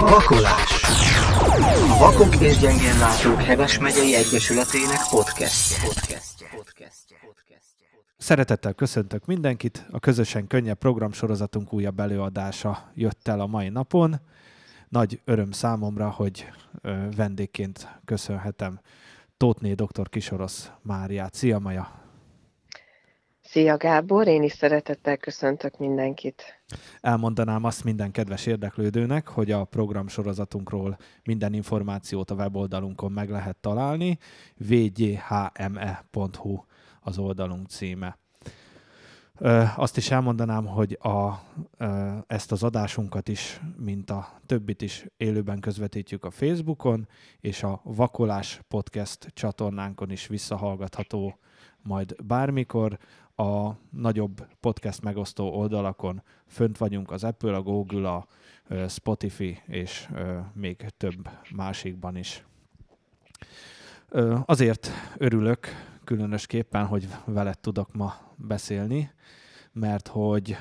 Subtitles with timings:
[0.00, 0.82] Vakolás
[1.90, 5.76] A Vakok és Gyengén Látók Heves megyei Egyesületének podcastje.
[5.84, 6.48] podcastje.
[6.56, 7.16] podcastje.
[8.16, 9.86] Szeretettel köszöntök mindenkit.
[9.90, 14.20] A közösen könnyebb programsorozatunk újabb előadása jött el a mai napon.
[14.88, 16.48] Nagy öröm számomra, hogy
[17.16, 18.80] vendégként köszönhetem
[19.36, 20.08] Tótné dr.
[20.08, 21.34] Kisorosz Máriát.
[21.34, 22.01] Szia, Maja!
[23.52, 26.62] Szia Gábor, én is szeretettel köszöntök mindenkit.
[27.00, 33.56] Elmondanám azt minden kedves érdeklődőnek, hogy a program sorozatunkról minden információt a weboldalunkon meg lehet
[33.56, 34.18] találni.
[34.56, 36.64] vgyhme.hu
[37.00, 38.18] az oldalunk címe.
[39.76, 41.32] Azt is elmondanám, hogy a,
[42.26, 47.08] ezt az adásunkat is, mint a többit is élőben közvetítjük a Facebookon,
[47.40, 51.36] és a Vakolás Podcast csatornánkon is visszahallgatható
[51.82, 52.98] majd bármikor
[53.42, 58.26] a nagyobb podcast megosztó oldalakon fönt vagyunk az Apple, a Google, a
[58.88, 60.08] Spotify és
[60.52, 62.44] még több másikban is.
[64.44, 65.66] Azért örülök
[66.04, 69.10] különösképpen, hogy veled tudok ma beszélni,
[69.72, 70.56] mert hogy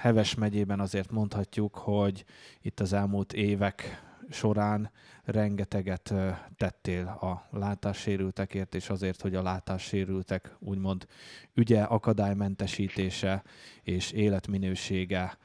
[0.00, 2.24] Heves megyében azért mondhatjuk, hogy
[2.62, 4.90] itt az elmúlt évek során
[5.24, 6.14] rengeteget
[6.56, 11.06] tettél a látássérültekért, és azért, hogy a látássérültek úgymond
[11.54, 13.42] ügye, akadálymentesítése
[13.82, 15.38] és életminősége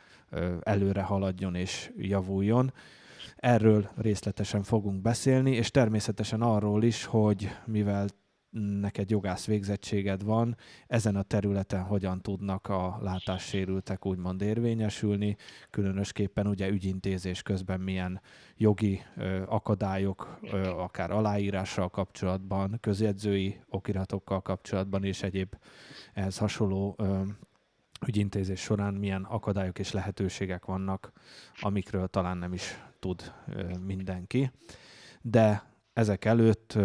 [0.62, 2.74] előre haladjon és javuljon.
[3.36, 8.08] Erről részletesen fogunk beszélni, és természetesen arról is, hogy mivel
[8.52, 10.58] neked jogász végzettséged van,
[10.88, 15.36] ezen a területen hogyan tudnak a látássérültek úgymond érvényesülni,
[15.70, 18.22] különösképpen ugye ügyintézés közben milyen
[18.58, 25.56] jogi ö, akadályok, ö, akár aláírással kapcsolatban, közjegyzői okiratokkal kapcsolatban és egyéb
[26.14, 27.22] ehhez hasonló ö,
[28.08, 31.12] ügyintézés során milyen akadályok és lehetőségek vannak,
[31.60, 33.34] amikről talán nem is tud
[33.86, 34.52] mindenki.
[35.22, 36.78] De ezek előtt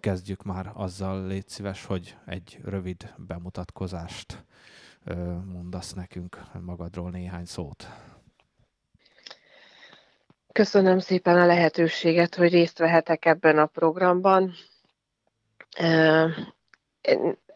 [0.00, 4.44] kezdjük már azzal, légy szíves, hogy egy rövid bemutatkozást
[5.52, 7.86] mondasz nekünk magadról néhány szót.
[10.52, 14.54] Köszönöm szépen a lehetőséget, hogy részt vehetek ebben a programban.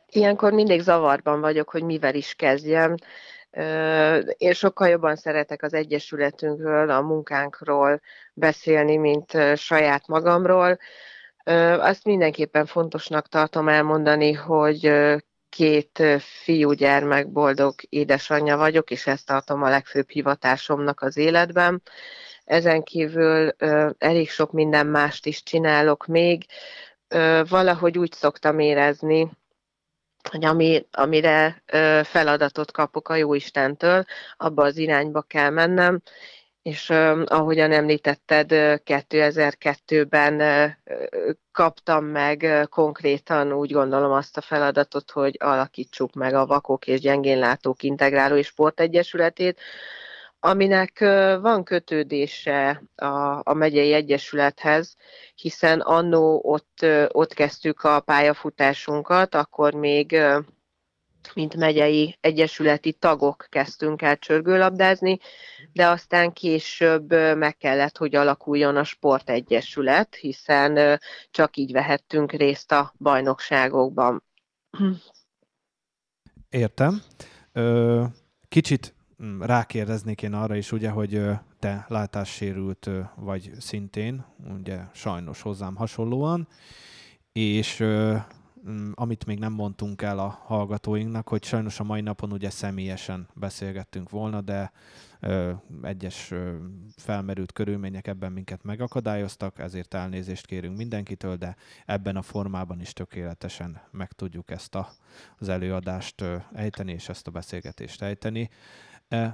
[0.06, 2.94] Ilyenkor mindig zavarban vagyok, hogy mivel is kezdjem.
[4.36, 8.00] Én sokkal jobban szeretek az Egyesületünkről, a munkánkról
[8.34, 10.78] beszélni, mint saját magamról.
[11.78, 14.92] Azt mindenképpen fontosnak tartom elmondani, hogy
[15.48, 21.82] két fiúgyermek boldog édesanyja vagyok, és ezt tartom a legfőbb hivatásomnak az életben.
[22.44, 23.50] Ezen kívül
[23.98, 26.46] elég sok minden mást is csinálok még.
[27.48, 29.30] Valahogy úgy szoktam érezni,
[30.30, 31.62] hogy ami, amire
[32.04, 34.04] feladatot kapok a Jóistentől,
[34.36, 36.02] abba az irányba kell mennem,
[36.62, 36.90] és
[37.24, 38.46] ahogyan említetted,
[38.84, 46.86] 2002-ben uh, kaptam meg konkrétan úgy gondolom azt a feladatot, hogy alakítsuk meg a Vakok
[46.86, 49.60] és Gyengénlátók Integráló és Sportegyesületét,
[50.44, 51.00] aminek
[51.40, 54.96] van kötődése a, a megyei egyesülethez,
[55.34, 60.20] hiszen annó ott, ott kezdtük a pályafutásunkat, akkor még
[61.34, 65.18] mint megyei egyesületi tagok kezdtünk el csörgőlabdázni,
[65.72, 71.00] de aztán később meg kellett, hogy alakuljon a sportegyesület, hiszen
[71.30, 74.22] csak így vehettünk részt a bajnokságokban.
[76.50, 77.02] Értem.
[78.48, 81.22] Kicsit mm, rákérdeznék én arra is, ugye, hogy
[81.58, 84.24] te látássérült vagy szintén,
[84.58, 86.48] ugye sajnos hozzám hasonlóan,
[87.32, 87.84] és
[88.94, 94.10] amit még nem mondtunk el a hallgatóinknak, hogy sajnos a mai napon ugye személyesen beszélgettünk
[94.10, 94.72] volna, de
[95.20, 95.52] ö,
[95.82, 96.54] egyes ö,
[96.96, 101.56] felmerült körülmények ebben minket megakadályoztak, ezért elnézést kérünk mindenkitől, de
[101.86, 104.88] ebben a formában is tökéletesen meg tudjuk ezt a,
[105.38, 108.50] az előadást ö, ejteni, és ezt a beszélgetést ejteni.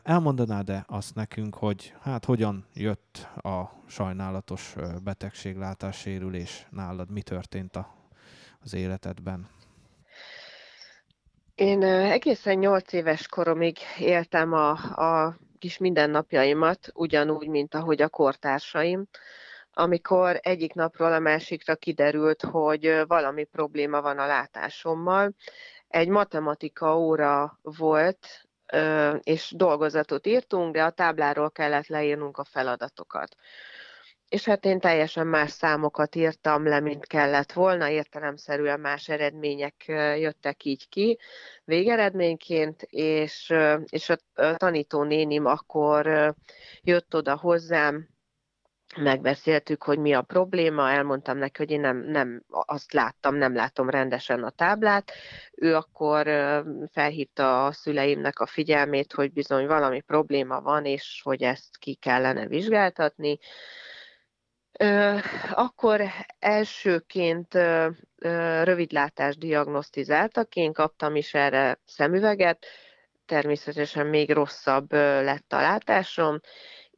[0.02, 7.97] Elmondanád-e azt nekünk, hogy hát hogyan jött a sajnálatos betegséglátássérülés nálad, mi történt a
[8.64, 9.48] az életedben?
[11.54, 14.70] Én egészen nyolc éves koromig éltem a,
[15.24, 19.06] a kis mindennapjaimat, ugyanúgy, mint ahogy a kortársaim,
[19.72, 25.32] amikor egyik napról a másikra kiderült, hogy valami probléma van a látásommal.
[25.88, 28.48] Egy matematika óra volt,
[29.22, 33.36] és dolgozatot írtunk, de a tábláról kellett leírnunk a feladatokat
[34.28, 39.84] és hát én teljesen más számokat írtam le, mint kellett volna, értelemszerűen más eredmények
[40.18, 41.18] jöttek így ki
[41.64, 43.54] végeredményként, és,
[43.88, 44.16] és a
[44.56, 46.34] tanító nénim akkor
[46.82, 48.08] jött oda hozzám,
[48.96, 53.90] megbeszéltük, hogy mi a probléma, elmondtam neki, hogy én nem, nem azt láttam, nem látom
[53.90, 55.12] rendesen a táblát.
[55.52, 56.26] Ő akkor
[56.92, 62.46] felhívta a szüleimnek a figyelmét, hogy bizony valami probléma van, és hogy ezt ki kellene
[62.46, 63.38] vizsgáltatni.
[65.50, 66.02] Akkor
[66.38, 67.54] elsőként
[68.62, 72.66] rövidlátást diagnosztizáltak, én kaptam is erre szemüveget,
[73.26, 76.40] természetesen még rosszabb lett a látásom,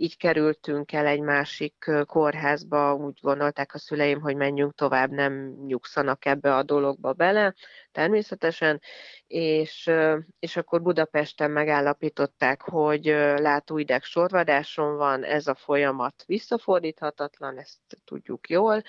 [0.00, 5.32] így kerültünk el egy másik kórházba, úgy gondolták a szüleim, hogy menjünk tovább, nem
[5.66, 7.54] nyugszanak ebbe a dologba bele,
[7.92, 8.80] természetesen,
[9.26, 9.90] és,
[10.38, 13.04] és akkor Budapesten megállapították, hogy
[13.36, 18.82] látóideg sorvadáson van, ez a folyamat visszafordíthatatlan, ezt tudjuk jól,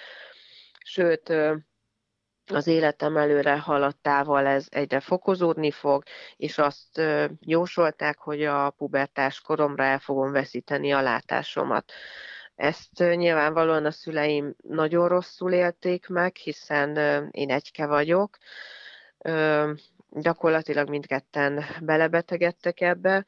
[0.83, 1.33] sőt,
[2.53, 6.03] az életem előre haladtával ez egyre fokozódni fog,
[6.37, 7.01] és azt
[7.39, 11.91] jósolták, hogy a pubertás koromra el fogom veszíteni a látásomat.
[12.55, 16.97] Ezt nyilvánvalóan a szüleim nagyon rosszul élték meg, hiszen
[17.31, 18.37] én egyke vagyok.
[20.09, 23.25] Gyakorlatilag mindketten belebetegedtek ebbe.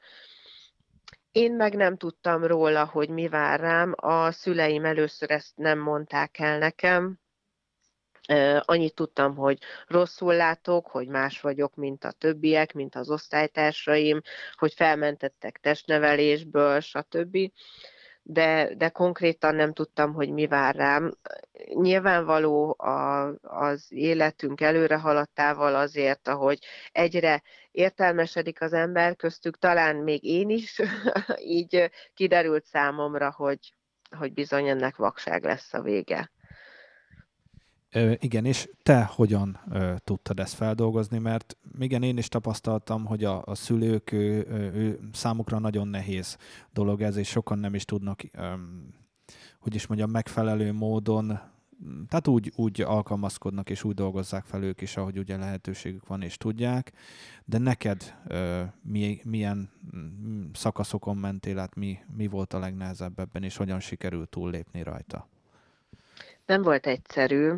[1.32, 3.92] Én meg nem tudtam róla, hogy mi vár rám.
[3.96, 7.18] A szüleim először ezt nem mondták el nekem,
[8.60, 14.20] Annyit tudtam, hogy rosszul látok, hogy más vagyok, mint a többiek, mint az osztálytársaim,
[14.52, 17.38] hogy felmentettek testnevelésből, stb.
[18.22, 21.16] De, de konkrétan nem tudtam, hogy mi vár rám.
[21.74, 26.58] Nyilvánvaló a, az életünk előre haladtával azért, ahogy
[26.92, 30.80] egyre értelmesedik az ember, köztük talán még én is,
[31.58, 33.74] így kiderült számomra, hogy,
[34.18, 36.32] hogy bizony ennek vakság lesz a vége
[38.18, 43.42] igen, és te hogyan ö, tudtad ezt feldolgozni, mert igen, én is tapasztaltam, hogy a,
[43.44, 46.36] a szülők, ő, ő, számukra nagyon nehéz
[46.72, 48.52] dolog ez, és sokan nem is tudnak, ö,
[49.58, 51.26] hogy is mondjam, megfelelő módon,
[52.08, 56.36] tehát úgy, úgy alkalmazkodnak, és úgy dolgozzák fel ők is, ahogy ugye lehetőségük van, és
[56.36, 56.92] tudják,
[57.44, 59.70] de neked ö, mi, milyen
[60.52, 65.28] szakaszokon mentél át, mi, mi volt a legnehezebb ebben, és hogyan sikerült túllépni rajta?
[66.46, 67.52] Nem volt egyszerű.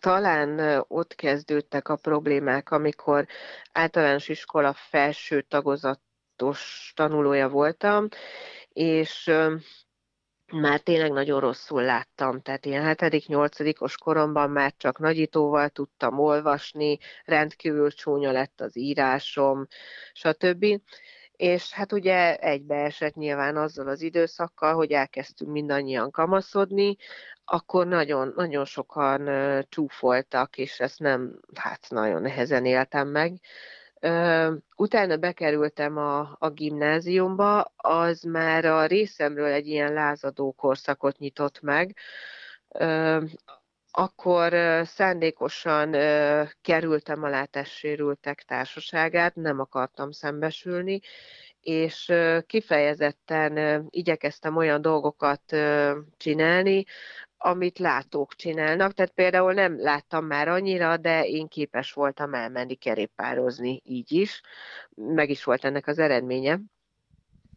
[0.00, 3.26] Talán ott kezdődtek a problémák, amikor
[3.72, 8.08] általános iskola felső tagozatos tanulója voltam,
[8.68, 9.30] és
[10.52, 13.94] már tényleg nagyon rosszul láttam, tehát ilyen 7.-8.
[13.98, 19.66] koromban már csak nagyítóval tudtam olvasni, rendkívül csúnya lett az írásom,
[20.12, 20.80] stb
[21.36, 26.96] és hát ugye egybeesett nyilván azzal az időszakkal, hogy elkezdtünk mindannyian kamaszodni,
[27.44, 29.28] akkor nagyon, nagyon sokan
[29.68, 33.40] csúfoltak, és ezt nem, hát nagyon nehezen éltem meg.
[34.76, 41.96] Utána bekerültem a, a gimnáziumba, az már a részemről egy ilyen lázadó korszakot nyitott meg,
[43.96, 44.52] akkor
[44.86, 45.90] szándékosan
[46.60, 51.00] kerültem a látássérültek társaságát, nem akartam szembesülni,
[51.60, 52.12] és
[52.46, 55.42] kifejezetten igyekeztem olyan dolgokat
[56.16, 56.84] csinálni,
[57.36, 58.92] amit látók csinálnak.
[58.92, 64.40] Tehát például nem láttam már annyira, de én képes voltam elmenni kerékpározni így is.
[64.94, 66.60] Meg is volt ennek az eredménye.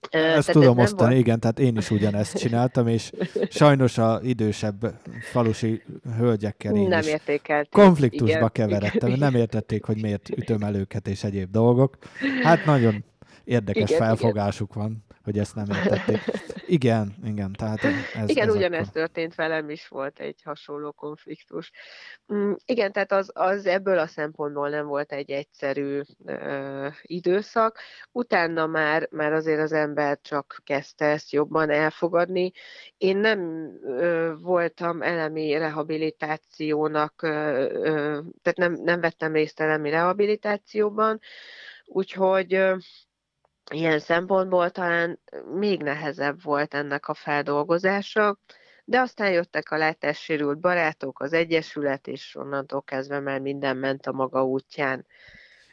[0.09, 1.25] Ezt tudom ez osztani, volt?
[1.25, 3.11] igen, tehát én is ugyanezt csináltam, és
[3.49, 4.99] sajnos a idősebb
[5.31, 5.81] falusi
[6.17, 7.71] hölgyekkel én nem értékelték.
[7.71, 8.51] konfliktusba igen.
[8.51, 11.97] keveredtem, nem értették, hogy miért ütöm el őket és egyéb dolgok.
[12.43, 13.03] Hát nagyon
[13.43, 14.83] érdekes igen, felfogásuk igen.
[14.83, 16.19] van hogy ezt nem értették.
[16.67, 17.53] Igen, igen.
[17.53, 19.01] Tehát ez, igen, ez ugyanezt akkor...
[19.01, 21.71] történt velem is, volt egy hasonló konfliktus.
[22.33, 27.79] Mm, igen, tehát az, az ebből a szempontból nem volt egy egyszerű ö, időszak.
[28.11, 32.51] Utána már, már azért az ember csak kezdte ezt jobban elfogadni.
[32.97, 37.27] Én nem ö, voltam elemi rehabilitációnak, ö,
[37.71, 41.19] ö, tehát nem, nem vettem részt elemi rehabilitációban,
[41.85, 42.59] úgyhogy
[43.73, 45.19] ilyen szempontból talán
[45.53, 48.37] még nehezebb volt ennek a feldolgozása,
[48.85, 54.11] de aztán jöttek a látássérült barátok, az Egyesület, és onnantól kezdve már minden ment a
[54.11, 55.05] maga útján.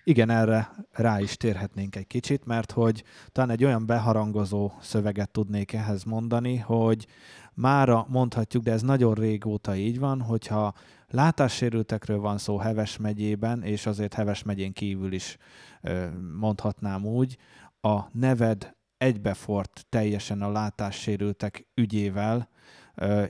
[0.05, 5.73] Igen, erre rá is térhetnénk egy kicsit, mert hogy talán egy olyan beharangozó szöveget tudnék
[5.73, 7.07] ehhez mondani, hogy
[7.55, 10.75] mára mondhatjuk, de ez nagyon régóta így van, hogyha
[11.11, 15.37] látássérültekről van szó Heves megyében, és azért Heves megyén kívül is
[16.39, 17.37] mondhatnám úgy,
[17.85, 22.49] a neved egybefort teljesen a látássérültek ügyével,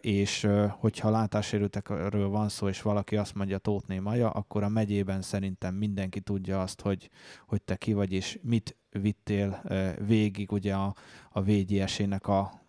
[0.00, 5.74] és hogyha látássérültekről van szó, és valaki azt mondja Tótné Maja, akkor a megyében szerintem
[5.74, 7.10] mindenki tudja azt, hogy,
[7.46, 9.62] hogy te ki vagy, és mit vittél
[10.06, 10.94] végig ugye a,
[11.30, 12.60] a VGS-ének a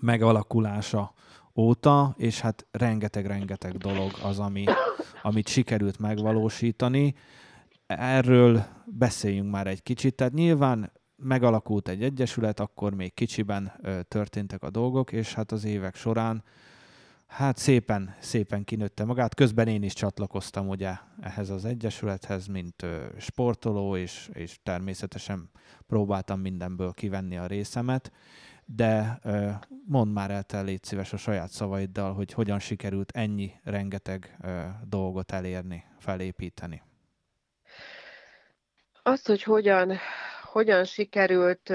[0.00, 1.12] megalakulása
[1.54, 4.64] óta, és hát rengeteg-rengeteg dolog az, ami,
[5.22, 7.14] amit sikerült megvalósítani.
[7.98, 10.14] Erről beszéljünk már egy kicsit.
[10.14, 13.72] Tehát nyilván megalakult egy egyesület, akkor még kicsiben
[14.08, 16.42] történtek a dolgok, és hát az évek során
[17.26, 19.34] hát szépen, szépen kinőtte magát.
[19.34, 22.86] Közben én is csatlakoztam ugye ehhez az egyesülethez, mint
[23.18, 25.50] sportoló, és, és természetesen
[25.86, 28.12] próbáltam mindenből kivenni a részemet,
[28.64, 29.20] de
[29.86, 34.38] mondd már el te, légy szíves a saját szavaiddal, hogy hogyan sikerült ennyi rengeteg
[34.84, 36.82] dolgot elérni, felépíteni.
[39.04, 39.98] Azt, hogy hogyan,
[40.42, 41.70] hogyan sikerült,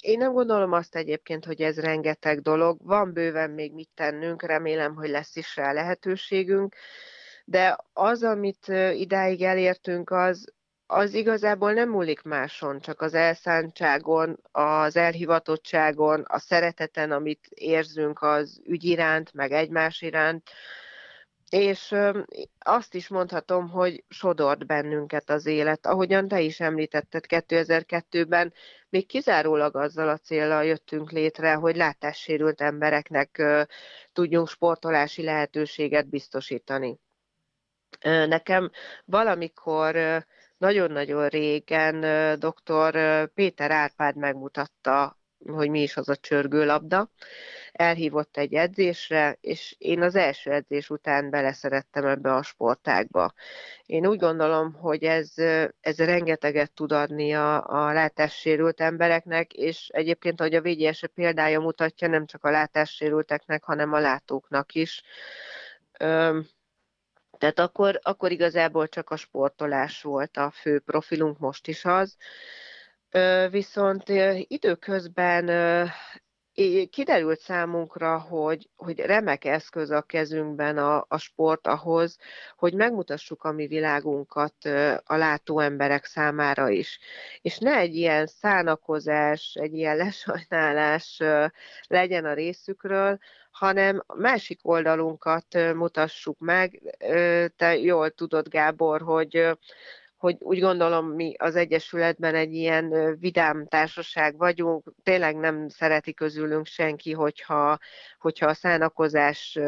[0.00, 4.94] én nem gondolom azt egyébként, hogy ez rengeteg dolog, van bőven még mit tennünk, remélem,
[4.94, 6.74] hogy lesz is rá lehetőségünk,
[7.44, 10.52] de az, amit idáig elértünk, az,
[10.86, 18.60] az igazából nem múlik máson, csak az elszántságon, az elhivatottságon, a szereteten, amit érzünk az
[18.64, 20.50] ügy iránt, meg egymás iránt,
[21.50, 21.94] és
[22.58, 25.86] azt is mondhatom, hogy sodort bennünket az élet.
[25.86, 28.52] Ahogyan te is említetted 2002-ben,
[28.88, 33.42] még kizárólag azzal a célral jöttünk létre, hogy látássérült embereknek
[34.12, 36.98] tudjunk sportolási lehetőséget biztosítani.
[38.02, 38.70] Nekem
[39.04, 40.24] valamikor
[40.56, 42.00] nagyon-nagyon régen
[42.38, 43.26] dr.
[43.34, 47.10] Péter Árpád megmutatta, hogy mi is az a csörgőlabda,
[47.72, 53.32] elhívott egy edzésre, és én az első edzés után beleszerettem ebbe a sportágba.
[53.86, 55.32] Én úgy gondolom, hogy ez,
[55.80, 62.08] ez rengeteget tud adni a, a látássérült embereknek, és egyébként, ahogy a VGS példája mutatja,
[62.08, 65.02] nem csak a látássérülteknek, hanem a látóknak is.
[67.38, 72.16] Tehát akkor, akkor igazából csak a sportolás volt a fő profilunk, most is az.
[73.50, 74.08] Viszont
[74.48, 75.48] időközben
[76.90, 82.18] kiderült számunkra, hogy, hogy remek eszköz a kezünkben a, a sport ahhoz,
[82.56, 84.54] hogy megmutassuk a mi világunkat
[85.04, 86.98] a látó emberek számára is.
[87.40, 91.20] És ne egy ilyen szánakozás, egy ilyen lesajnálás
[91.86, 93.18] legyen a részükről,
[93.50, 96.80] hanem másik oldalunkat mutassuk meg.
[97.56, 99.58] Te jól tudod, Gábor, hogy
[100.20, 106.66] hogy úgy gondolom, mi az Egyesületben egy ilyen vidám társaság vagyunk, tényleg nem szereti közülünk
[106.66, 107.78] senki, hogyha,
[108.18, 109.58] hogyha a szánakozás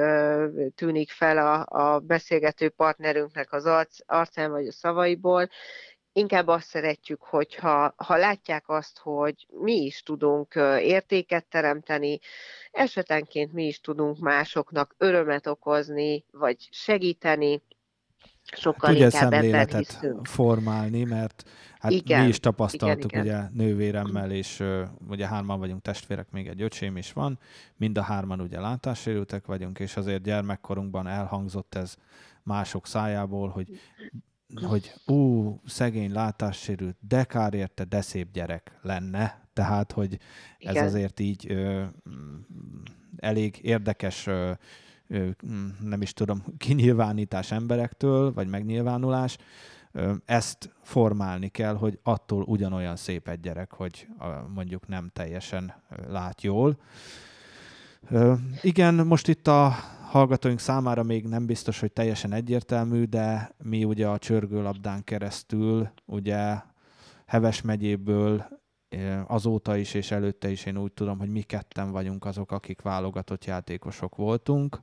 [0.75, 5.49] tűnik fel a, a beszélgető partnerünknek az arc, arcán vagy a szavaiból,
[6.13, 12.19] inkább azt szeretjük, hogyha ha látják azt, hogy mi is tudunk értéket teremteni,
[12.71, 17.63] esetenként mi is tudunk másoknak örömet okozni, vagy segíteni,
[18.57, 23.45] sokkal Tudja inkább szemléletet formálni, mert hát igen, mi is tapasztaltuk igen, igen.
[23.51, 27.39] ugye nővéremmel, és uh, ugye hárman vagyunk testvérek, még egy öcsém is van,
[27.77, 31.97] mind a hárman ugye látássérültek vagyunk, és azért gyermekkorunkban elhangzott ez
[32.43, 33.81] mások szájából, hogy
[34.61, 39.41] hogy ú, szegény látássérült, de kár érte, de szép gyerek lenne.
[39.53, 40.19] Tehát, hogy
[40.59, 40.85] ez Igen.
[40.85, 41.85] azért így ö,
[43.17, 44.53] elég érdekes ö,
[45.81, 49.39] nem is tudom, kinyilvánítás emberektől, vagy megnyilvánulás,
[50.25, 54.09] ezt formálni kell, hogy attól ugyanolyan szép egy gyerek, hogy
[54.55, 55.75] mondjuk nem teljesen
[56.09, 56.79] lát jól.
[58.63, 59.75] Igen, most itt a
[60.09, 66.61] hallgatóink számára még nem biztos, hogy teljesen egyértelmű, de mi ugye a csörgőlabdán keresztül, ugye
[67.27, 68.61] Heves megyéből
[69.27, 73.45] azóta is és előtte is én úgy tudom, hogy mi ketten vagyunk azok, akik válogatott
[73.45, 74.81] játékosok voltunk.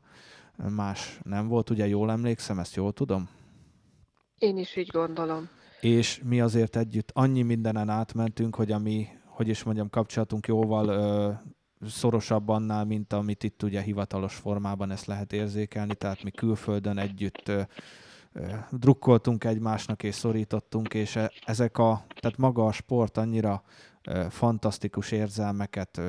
[0.70, 3.30] Más nem volt, ugye jól emlékszem, ezt jól tudom?
[4.38, 5.50] Én is így gondolom.
[5.82, 11.32] És mi azért együtt annyi mindenen átmentünk, hogy ami, hogy is mondjam, kapcsolatunk jóval ö,
[11.88, 17.48] szorosabb annál, mint amit itt ugye hivatalos formában ezt lehet érzékelni, tehát mi külföldön együtt
[17.48, 17.62] ö,
[18.72, 23.64] drukkoltunk egymásnak és szorítottunk, és e, ezek a, tehát maga a sport annyira
[24.30, 26.02] fantasztikus érzelmeket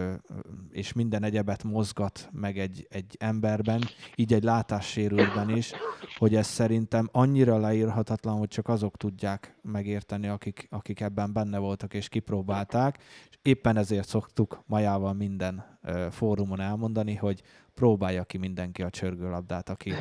[0.70, 3.82] és minden egyebet mozgat meg egy, egy emberben,
[4.14, 5.72] így egy látássérültben is,
[6.16, 11.94] hogy ez szerintem annyira leírhatatlan, hogy csak azok tudják megérteni, akik, akik ebben benne voltak
[11.94, 12.98] és kipróbálták,
[13.30, 15.78] és éppen ezért szoktuk majával minden
[16.10, 17.42] fórumon elmondani, hogy
[17.74, 19.92] próbálja ki mindenki a csörgőlabdát, aki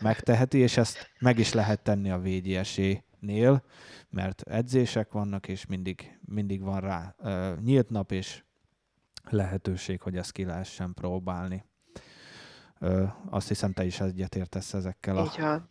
[0.00, 2.20] megteheti, és ezt meg is lehet tenni a
[3.20, 3.62] VGS-nél,
[4.10, 8.42] mert edzések vannak, és mindig, mindig van rá uh, nyílt nap, és
[9.30, 11.64] lehetőség, hogy ezt ki lehessen próbálni.
[12.80, 15.68] Ö, azt hiszem, te is egyetértesz ezekkel a, Így van.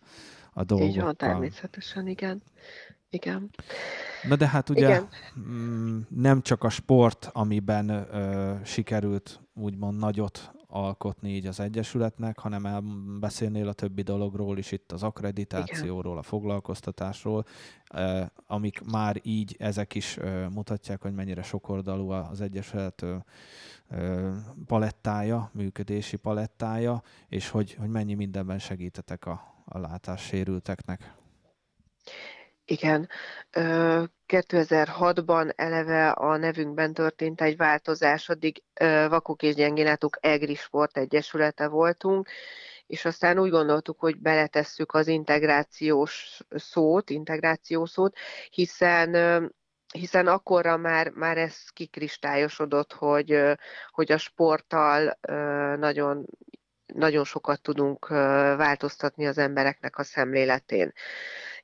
[0.53, 0.95] a dolgokkal.
[0.95, 2.41] Így van, természetesen, igen.
[3.09, 3.49] Igen.
[4.27, 5.07] Na de hát ugye Igen.
[5.39, 12.65] mm, nem csak a sport, amiben ö, sikerült úgymond nagyot alkotni így az Egyesületnek, hanem
[12.65, 12.83] el
[13.19, 17.45] beszélnél a többi dologról is, itt az akkreditációról, a foglalkoztatásról,
[18.47, 20.17] amik már így ezek is
[20.53, 23.05] mutatják, hogy mennyire sokoldalú az Egyesület
[24.65, 31.15] palettája, működési palettája, és hogy, hogy mennyi mindenben segítetek a, a látássérülteknek.
[32.69, 33.09] Igen.
[33.51, 38.63] Ö, 2006-ban eleve a nevünkben történt egy változás, addig
[39.09, 42.29] Vakok és Gyengénátok EGRI Sport Egyesülete voltunk,
[42.87, 48.17] és aztán úgy gondoltuk, hogy beletesszük az integrációs szót, integráció szót,
[48.49, 49.15] hiszen
[49.93, 53.41] hiszen akkorra már, már ez kikristályosodott, hogy,
[53.91, 55.17] hogy a sporttal
[55.75, 56.25] nagyon
[56.93, 58.07] nagyon sokat tudunk
[58.57, 60.93] változtatni az embereknek a szemléletén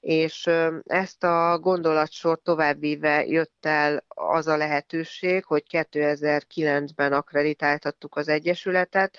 [0.04, 0.50] és
[0.86, 9.18] ezt a gondolatsort továbbvíve jött el az a lehetőség, hogy 2009-ben akkreditáltattuk az Egyesületet,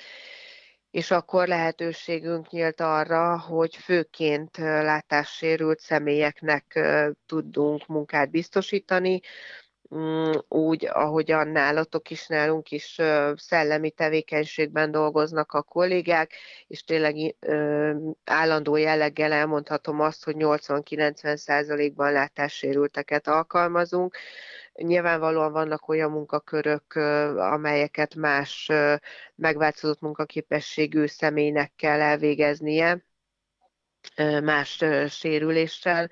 [0.91, 6.81] és akkor lehetőségünk nyílt arra, hogy főként látássérült személyeknek
[7.27, 9.21] tudunk munkát biztosítani,
[10.49, 13.01] úgy, ahogyan nálatok is, nálunk is
[13.37, 16.33] szellemi tevékenységben dolgoznak a kollégák,
[16.67, 17.35] és tényleg
[18.25, 24.17] állandó jelleggel elmondhatom azt, hogy 80-90 százalékban látássérülteket alkalmazunk.
[24.73, 26.95] Nyilvánvalóan vannak olyan munkakörök,
[27.37, 28.71] amelyeket más
[29.35, 33.05] megváltozott munkaképességű személynek kell elvégeznie,
[34.43, 36.11] más sérüléssel,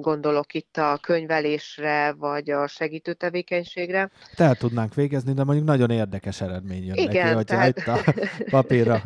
[0.00, 4.10] gondolok itt a könyvelésre, vagy a segítő tevékenységre.
[4.36, 7.78] Tehát tudnánk végezni, de mondjuk nagyon érdekes eredmény jön Igen, neki, hogyha tehát...
[7.78, 8.12] itt a
[8.50, 9.02] papírra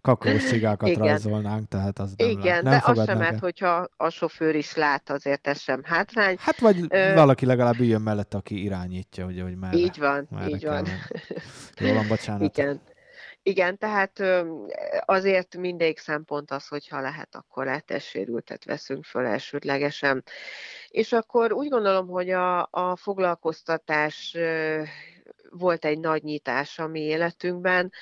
[0.00, 1.06] kakaós cigákat Igen.
[1.06, 5.10] rajzolnánk, tehát az nem Igen, nem de az sem mert hogyha a sofőr is lát,
[5.10, 6.36] azért ez sem hátrány.
[6.38, 7.14] Hát vagy Ö...
[7.14, 10.86] valaki legalább üljön mellett, aki irányítja, ugye, hogy merre, Így van, merre így van.
[11.78, 12.58] Jól van, bocsánat.
[12.58, 12.80] Igen.
[13.42, 14.22] Igen, tehát
[15.00, 20.24] azért mindig szempont az, hogyha lehet, akkor látássérültet veszünk föl elsődlegesen.
[20.88, 24.36] És akkor úgy gondolom, hogy a, a foglalkoztatás
[25.50, 27.92] volt egy nagy nyitás a mi életünkben.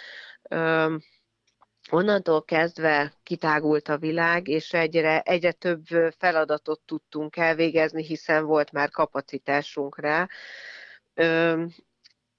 [1.91, 5.85] Onnantól kezdve kitágult a világ, és egyre, egyre több
[6.19, 10.29] feladatot tudtunk elvégezni, hiszen volt már kapacitásunk rá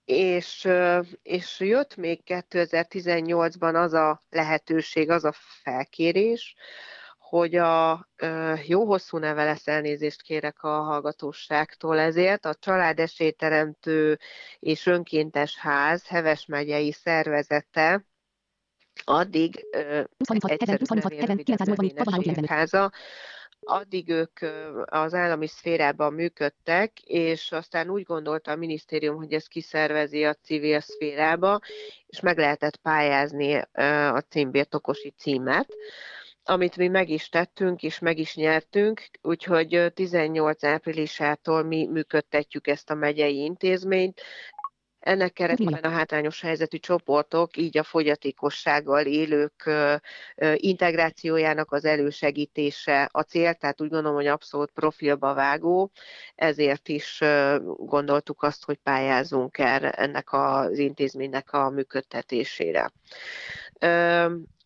[0.09, 0.67] és,
[1.21, 6.55] és jött még 2018-ban az a lehetőség, az a felkérés,
[7.17, 8.07] hogy a
[8.65, 14.19] jó hosszú neve lesz elnézést kérek a hallgatóságtól ezért, a Család Esélyteremtő
[14.59, 18.05] és Önkéntes Ház Heves megyei szervezete
[19.03, 19.65] addig
[20.27, 22.91] 36, 36, 980, háza,
[23.61, 24.39] addig ők
[24.85, 30.79] az állami szférában működtek, és aztán úgy gondolta a minisztérium, hogy ezt kiszervezi a civil
[30.79, 31.59] szférába,
[32.07, 33.53] és meg lehetett pályázni
[34.13, 35.75] a címbirtokosi címet
[36.49, 42.89] amit mi meg is tettünk, és meg is nyertünk, úgyhogy 18 áprilisától mi működtetjük ezt
[42.89, 44.21] a megyei intézményt.
[44.99, 49.69] Ennek keretében a hátrányos helyzetű csoportok, így a fogyatékossággal élők
[50.55, 55.91] integrációjának az elősegítése a cél, tehát úgy gondolom, hogy abszolút profilba vágó,
[56.35, 57.19] ezért is
[57.77, 62.91] gondoltuk azt, hogy pályázunk erre, ennek az intézménynek a működtetésére.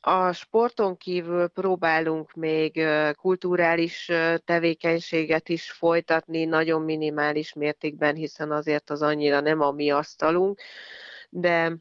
[0.06, 2.86] A sporton kívül próbálunk még
[3.18, 4.12] kulturális
[4.46, 10.60] tevékenységet is folytatni, nagyon minimális mértékben, hiszen azért az annyira nem a mi asztalunk,
[11.30, 11.78] de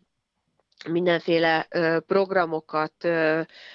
[0.89, 1.67] mindenféle
[2.07, 3.09] programokat,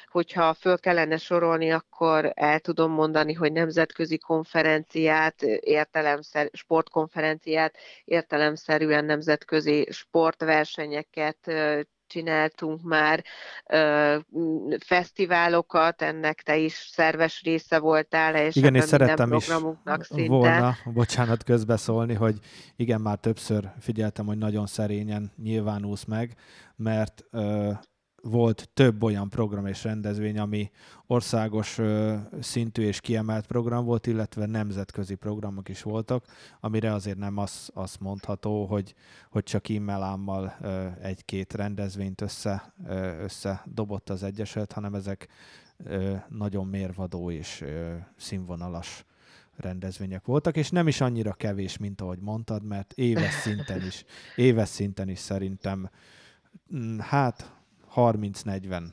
[0.08, 9.88] hogyha föl kellene sorolni, akkor el tudom mondani, hogy nemzetközi konferenciát, értelemszer, sportkonferenciát, értelemszerűen nemzetközi
[9.92, 11.52] sportversenyeket
[12.08, 13.24] csináltunk már
[13.66, 14.18] ö,
[14.86, 19.44] fesztiválokat, ennek te is szerves része voltál, és igen, és szerettem is
[20.00, 20.28] szinte.
[20.28, 22.40] volna, bocsánat közbeszólni, hogy
[22.76, 26.36] igen, már többször figyeltem, hogy nagyon szerényen nyilvánulsz meg,
[26.76, 27.72] mert ö,
[28.22, 30.72] volt több olyan program és rendezvény, ami
[31.08, 31.80] országos
[32.40, 36.26] szintű és kiemelt program volt, illetve nemzetközi programok is voltak,
[36.60, 38.96] amire azért nem az, az mondható, hogy,
[39.30, 40.58] hogy csak e-mailámmal
[41.02, 42.74] egy-két rendezvényt össze,
[43.22, 45.28] összedobott az Egyesület, hanem ezek
[46.30, 47.64] nagyon mérvadó és
[48.16, 49.06] színvonalas
[49.58, 54.70] rendezvények voltak, és nem is annyira kevés, mint ahogy mondtad, mert éves szinten is, éves
[54.70, 55.90] szinten is szerintem
[56.76, 57.57] mm, hát
[57.98, 58.84] 30-40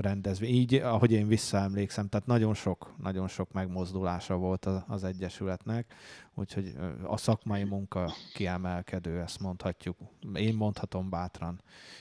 [0.00, 5.94] rendezvény, így ahogy én visszaemlékszem, tehát nagyon sok, nagyon sok megmozdulása volt az Egyesületnek,
[6.34, 9.96] úgyhogy a szakmai munka kiemelkedő, ezt mondhatjuk.
[10.34, 11.60] Én mondhatom bátran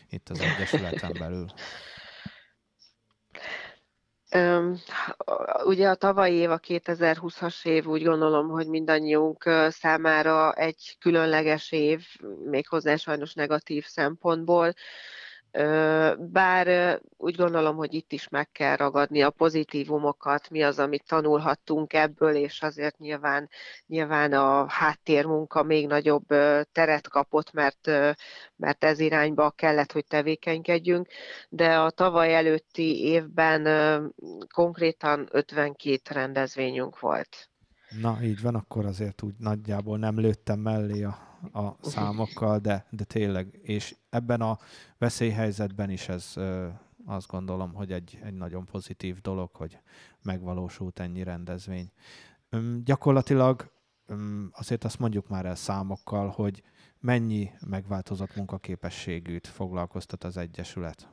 [0.10, 1.46] itt az Egyesületen belül.
[5.66, 12.06] Ugye a tavalyi év, a 2020-as év úgy gondolom, hogy mindannyiunk számára egy különleges év,
[12.46, 14.74] méghozzá sajnos negatív szempontból.
[16.18, 21.94] Bár úgy gondolom, hogy itt is meg kell ragadni a pozitívumokat, mi az, amit tanulhattunk
[21.94, 23.50] ebből, és azért nyilván,
[23.88, 26.26] nyilván a háttérmunka még nagyobb
[26.72, 27.88] teret kapott, mert,
[28.56, 31.08] mert ez irányba kellett, hogy tevékenykedjünk,
[31.50, 33.64] de a tavaly előtti évben
[34.54, 37.53] konkrétan 52 rendezvényünk volt.
[38.02, 43.04] Na, így van, akkor azért úgy nagyjából nem lőttem mellé a a számokkal, de, de
[43.04, 44.58] tényleg, és ebben a
[44.98, 46.34] veszélyhelyzetben is ez
[47.06, 49.80] azt gondolom, hogy egy, egy nagyon pozitív dolog, hogy
[50.22, 51.92] megvalósult ennyi rendezvény.
[52.84, 53.72] Gyakorlatilag
[54.52, 56.64] azért azt mondjuk már el számokkal, hogy
[57.00, 61.10] mennyi megváltozott munkaképességűt foglalkoztat az Egyesület.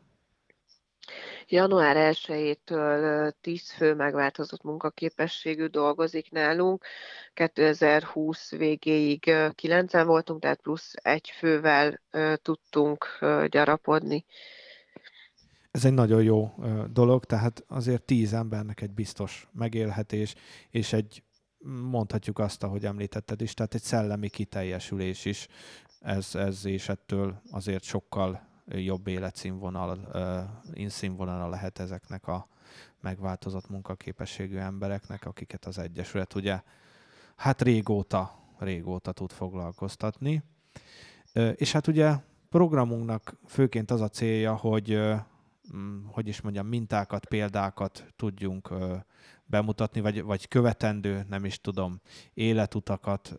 [1.48, 6.84] Január 1-től 10 fő megváltozott munkaképességű dolgozik nálunk.
[7.34, 12.00] 2020 végéig 9 voltunk, tehát plusz egy fővel
[12.42, 13.06] tudtunk
[13.48, 14.24] gyarapodni.
[15.70, 16.54] Ez egy nagyon jó
[16.92, 20.34] dolog, tehát azért tíz embernek egy biztos megélhetés,
[20.70, 21.22] és egy
[21.90, 25.48] mondhatjuk azt, ahogy említetted is, tehát egy szellemi kiteljesülés is,
[26.00, 29.98] ez, ez és ettől azért sokkal jobb életszínvonal,
[30.86, 32.48] színvonala lehet ezeknek a
[33.00, 36.62] megváltozott munkaképességű embereknek, akiket az Egyesület ugye
[37.36, 40.42] hát régóta, régóta tud foglalkoztatni.
[41.54, 42.16] És hát ugye
[42.48, 44.98] programunknak főként az a célja, hogy
[45.76, 48.68] mm, hogy is mondjam, mintákat, példákat tudjunk
[49.44, 52.00] bemutatni, vagy, vagy követendő, nem is tudom,
[52.34, 53.36] életutakat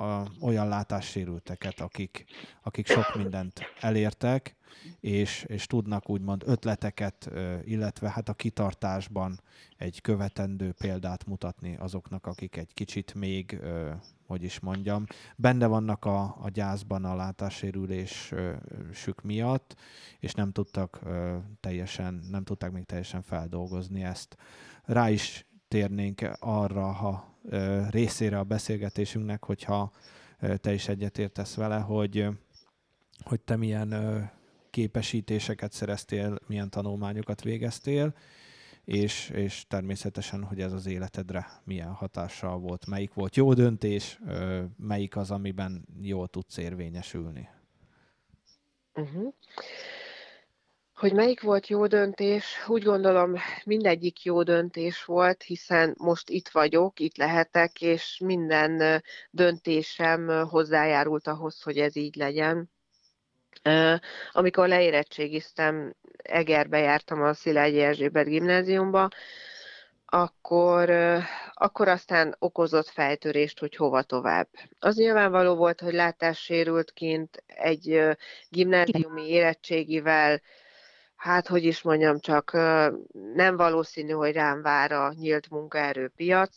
[0.00, 2.24] a, olyan látássérülteket, akik,
[2.62, 4.56] akik sok mindent elértek,
[5.00, 7.30] és, és tudnak úgymond ötleteket,
[7.64, 9.40] illetve hát a kitartásban
[9.76, 13.60] egy követendő példát mutatni azoknak, akik egy kicsit még,
[14.26, 15.04] hogy is mondjam,
[15.36, 19.76] benne vannak a, a gyászban a látássérülésük miatt,
[20.18, 21.00] és nem tudtak
[21.60, 24.36] teljesen, nem tudták még teljesen feldolgozni ezt.
[24.84, 27.38] Rá is térnénk arra, ha
[27.90, 29.92] részére a beszélgetésünknek, hogyha
[30.60, 32.28] te is egyetértesz vele, hogy,
[33.24, 34.30] hogy te milyen
[34.70, 38.14] képesítéseket szereztél, milyen tanulmányokat végeztél,
[38.84, 44.20] és, és természetesen, hogy ez az életedre milyen hatással volt, melyik volt jó döntés,
[44.76, 47.48] melyik az, amiben jól tudsz érvényesülni.
[48.94, 49.34] Uh-huh.
[51.00, 52.44] Hogy melyik volt jó döntés?
[52.66, 53.34] Úgy gondolom,
[53.64, 61.62] mindegyik jó döntés volt, hiszen most itt vagyok, itt lehetek, és minden döntésem hozzájárult ahhoz,
[61.62, 62.70] hogy ez így legyen.
[64.30, 69.08] Amikor leérettségiztem, Egerbe jártam a Szilágyi Erzsébet gimnáziumba,
[70.06, 70.90] akkor,
[71.52, 74.48] akkor aztán okozott fejtörést, hogy hova tovább.
[74.78, 78.02] Az nyilvánvaló volt, hogy látássérültként egy
[78.48, 80.40] gimnáziumi érettségivel
[81.20, 82.52] hát hogy is mondjam, csak
[83.34, 86.56] nem valószínű, hogy rám vár a nyílt munkaerőpiac,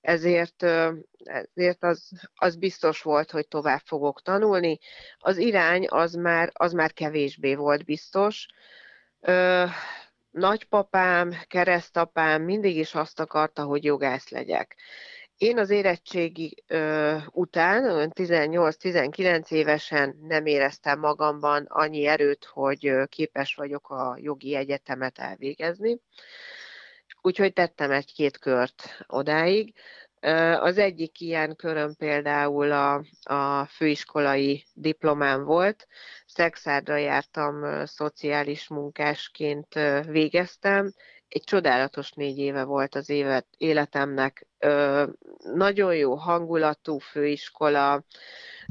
[0.00, 0.62] ezért,
[1.24, 4.78] ezért az, az biztos volt, hogy tovább fogok tanulni.
[5.18, 8.46] Az irány az már, az már kevésbé volt biztos.
[10.30, 14.76] Nagypapám, keresztapám mindig is azt akarta, hogy jogász legyek.
[15.38, 23.90] Én az érettségi ö, után, 18-19 évesen nem éreztem magamban annyi erőt, hogy képes vagyok
[23.90, 26.00] a jogi egyetemet elvégezni.
[27.22, 29.74] Úgyhogy tettem egy-két kört odáig.
[30.58, 35.86] Az egyik ilyen köröm például a, a főiskolai diplomám volt.
[36.26, 39.74] Szexárdra jártam, szociális munkásként
[40.06, 40.92] végeztem,
[41.28, 44.46] egy csodálatos négy éve volt az évet, életemnek.
[44.58, 45.04] Ö,
[45.54, 48.04] nagyon jó hangulatú főiskola,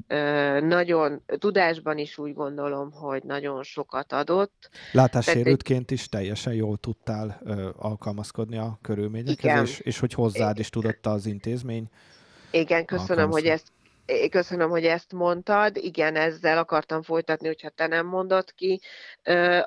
[0.08, 4.70] ö, nagyon tudásban is úgy gondolom, hogy nagyon sokat adott.
[4.92, 11.06] Látássérültként is teljesen jól tudtál ö, alkalmazkodni a körülményekhez, és, és hogy hozzád is tudott
[11.06, 11.90] az intézmény.
[12.52, 13.72] Igen, köszönöm, hogy ezt
[14.30, 15.78] Köszönöm, hogy ezt mondtad.
[15.78, 18.82] Igen, ezzel akartam folytatni, hogyha te nem mondod ki.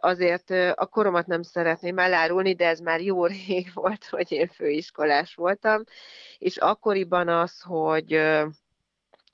[0.00, 5.34] Azért a koromat nem szeretném elárulni, de ez már jó rég volt, hogy én főiskolás
[5.34, 5.82] voltam,
[6.38, 8.20] és akkoriban az, hogy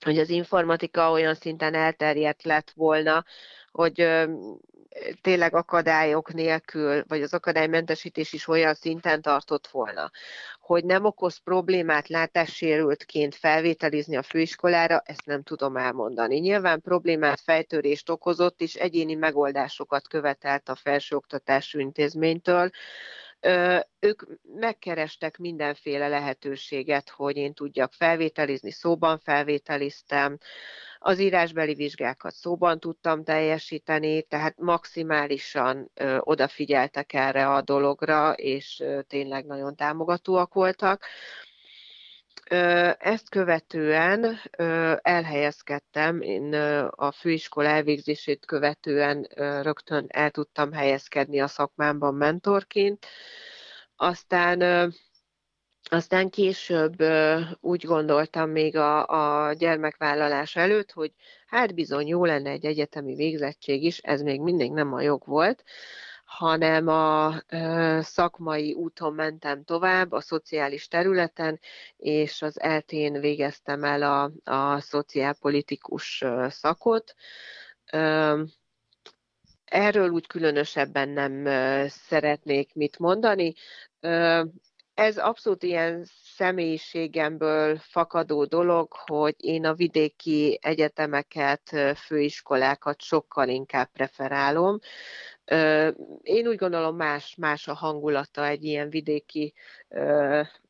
[0.05, 3.25] hogy az informatika olyan szinten elterjedt lett volna,
[3.71, 4.27] hogy
[5.21, 10.11] tényleg akadályok nélkül, vagy az akadálymentesítés is olyan szinten tartott volna,
[10.61, 16.39] hogy nem okoz problémát látássérültként felvételizni a főiskolára, ezt nem tudom elmondani.
[16.39, 22.71] Nyilván problémát, fejtörést okozott, és egyéni megoldásokat követelt a felsőoktatású intézménytől,
[24.01, 30.39] ők megkerestek mindenféle lehetőséget, hogy én tudjak felvételizni, szóban felvételiztem,
[31.07, 39.03] az írásbeli vizsgákat szóban tudtam teljesíteni, tehát maximálisan ö, odafigyeltek erre a dologra, és ö,
[39.03, 41.05] tényleg nagyon támogatóak voltak.
[42.99, 44.41] Ezt követően
[45.03, 46.55] elhelyezkedtem, én
[46.91, 49.29] a főiskola elvégzését követően
[49.63, 53.07] rögtön el tudtam helyezkedni a szakmámban mentorként.
[53.97, 54.93] Aztán
[55.89, 56.95] aztán később
[57.61, 59.07] úgy gondoltam még a,
[59.49, 61.13] a gyermekvállalás előtt, hogy
[61.47, 65.65] hát bizony jó lenne egy egyetemi végzettség is, ez még mindig nem a jog volt,
[66.25, 67.35] hanem a
[68.01, 71.61] szakmai úton mentem tovább, a szociális területen,
[71.97, 77.15] és az eltén végeztem el a, a szociálpolitikus szakot.
[79.65, 81.45] Erről úgy különösebben nem
[81.89, 83.55] szeretnék mit mondani.
[84.97, 94.79] Ez abszolút ilyen személyiségemből fakadó dolog, hogy én a vidéki egyetemeket, főiskolákat sokkal inkább preferálom.
[96.23, 99.55] Én úgy gondolom más, más a hangulata egy ilyen vidéki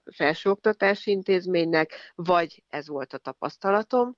[0.05, 4.17] felsőoktatási intézménynek, vagy ez volt a tapasztalatom.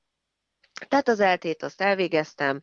[0.89, 2.61] Tehát az eltét azt elvégeztem,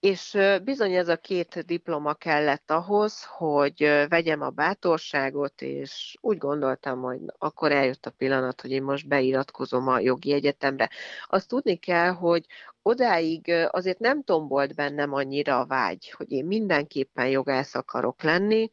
[0.00, 7.00] és bizony ez a két diploma kellett ahhoz, hogy vegyem a bátorságot, és úgy gondoltam,
[7.00, 10.90] hogy akkor eljött a pillanat, hogy én most beiratkozom a jogi egyetemre.
[11.26, 12.46] Azt tudni kell, hogy
[12.82, 18.70] odáig azért nem tombolt bennem annyira a vágy, hogy én mindenképpen jogász akarok lenni,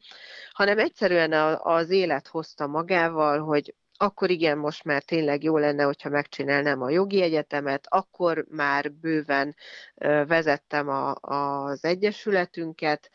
[0.52, 6.08] hanem egyszerűen az élet hozta magával, hogy akkor igen, most már tényleg jó lenne, hogyha
[6.08, 9.56] megcsinálnám a jogi egyetemet, akkor már bőven
[10.26, 13.10] vezettem a, az egyesületünket,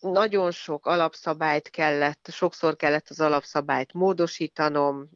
[0.00, 5.08] nagyon sok alapszabályt kellett, sokszor kellett az alapszabályt módosítanom,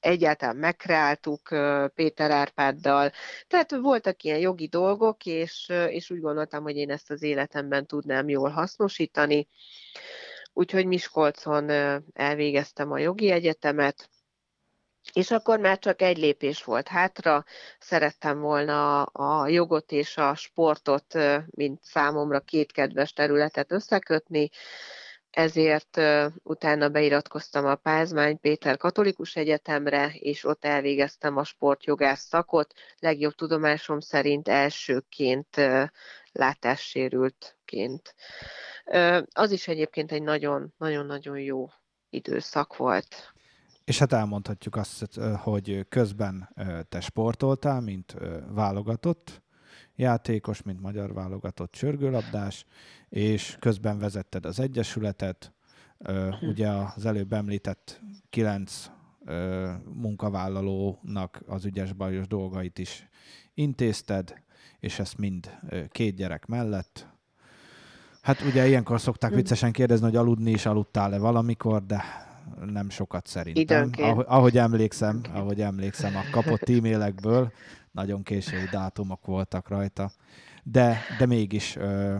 [0.00, 1.48] egyáltalán megkreáltuk
[1.94, 3.12] Péter Árpáddal,
[3.48, 8.28] tehát voltak ilyen jogi dolgok, és, és úgy gondoltam, hogy én ezt az életemben tudnám
[8.28, 9.48] jól hasznosítani.
[10.58, 11.70] Úgyhogy Miskolcon
[12.12, 14.08] elvégeztem a jogi egyetemet,
[15.12, 17.44] és akkor már csak egy lépés volt hátra,
[17.78, 21.14] szerettem volna a jogot és a sportot,
[21.50, 24.50] mint számomra két kedves területet összekötni,
[25.30, 26.00] ezért
[26.42, 34.00] utána beiratkoztam a Pázmány Péter Katolikus Egyetemre, és ott elvégeztem a sportjogász szakot, legjobb tudomásom
[34.00, 35.60] szerint elsőként
[37.66, 38.14] látássérültként.
[39.32, 41.68] Az is egyébként egy nagyon-nagyon jó
[42.10, 43.32] időszak volt.
[43.84, 46.48] És hát elmondhatjuk azt, hogy közben
[46.88, 48.16] te sportoltál, mint
[48.48, 49.42] válogatott
[49.94, 52.66] játékos, mint magyar válogatott sörgőlabdás,
[53.08, 55.52] és közben vezetted az Egyesületet,
[56.40, 58.00] ugye az előbb említett
[58.30, 58.90] kilenc
[59.84, 63.08] munkavállalónak az ügyes bajos dolgait is
[63.54, 64.34] intézted,
[64.80, 65.58] és ezt mind
[65.90, 67.06] két gyerek mellett.
[68.26, 72.04] Hát ugye ilyenkor szokták viccesen kérdezni, hogy aludni is aludtál-e valamikor, de
[72.64, 73.90] nem sokat szerintem.
[73.98, 77.52] Ahogy, ahogy emlékszem, ahogy emlékszem a kapott e-mailekből,
[77.92, 80.10] nagyon késői dátumok voltak rajta,
[80.62, 82.16] de, de mégis ö,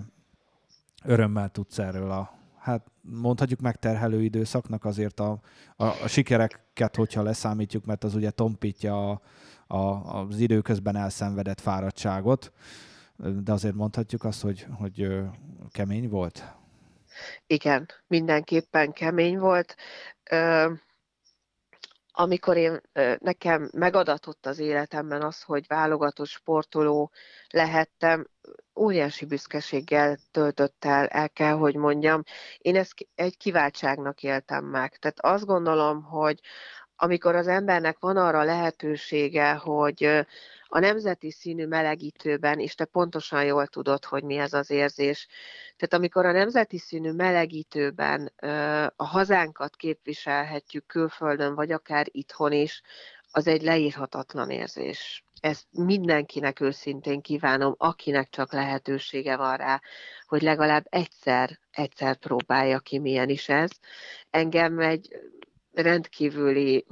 [1.04, 5.40] örömmel tudsz erről a, hát mondhatjuk megterhelő időszaknak azért a,
[5.76, 9.20] a, a sikereket, hogyha leszámítjuk, mert az ugye tompítja a,
[9.66, 9.76] a,
[10.20, 12.52] az időközben elszenvedett fáradtságot,
[13.16, 15.08] de azért mondhatjuk azt, hogy, hogy
[15.72, 16.44] kemény volt?
[17.46, 19.76] Igen, mindenképpen kemény volt
[22.18, 22.80] amikor én,
[23.18, 27.10] nekem megadatott az életemben az, hogy válogatott sportoló
[27.48, 28.26] lehettem,
[28.74, 32.22] óriási büszkeséggel töltött el, el kell, hogy mondjam.
[32.58, 34.96] Én ezt egy kiváltságnak éltem meg.
[34.96, 36.40] Tehát azt gondolom, hogy
[36.96, 40.26] amikor az embernek van arra lehetősége, hogy
[40.68, 45.26] a nemzeti színű melegítőben, és te pontosan jól tudod, hogy mi ez az érzés.
[45.76, 48.32] Tehát amikor a nemzeti színű melegítőben
[48.96, 52.82] a hazánkat képviselhetjük külföldön, vagy akár itthon is,
[53.30, 55.24] az egy leírhatatlan érzés.
[55.40, 59.80] Ezt mindenkinek őszintén kívánom, akinek csak lehetősége van rá,
[60.26, 63.70] hogy legalább egyszer, egyszer próbálja ki, milyen is ez.
[64.30, 65.08] Engem egy
[65.76, 66.86] rendkívüli,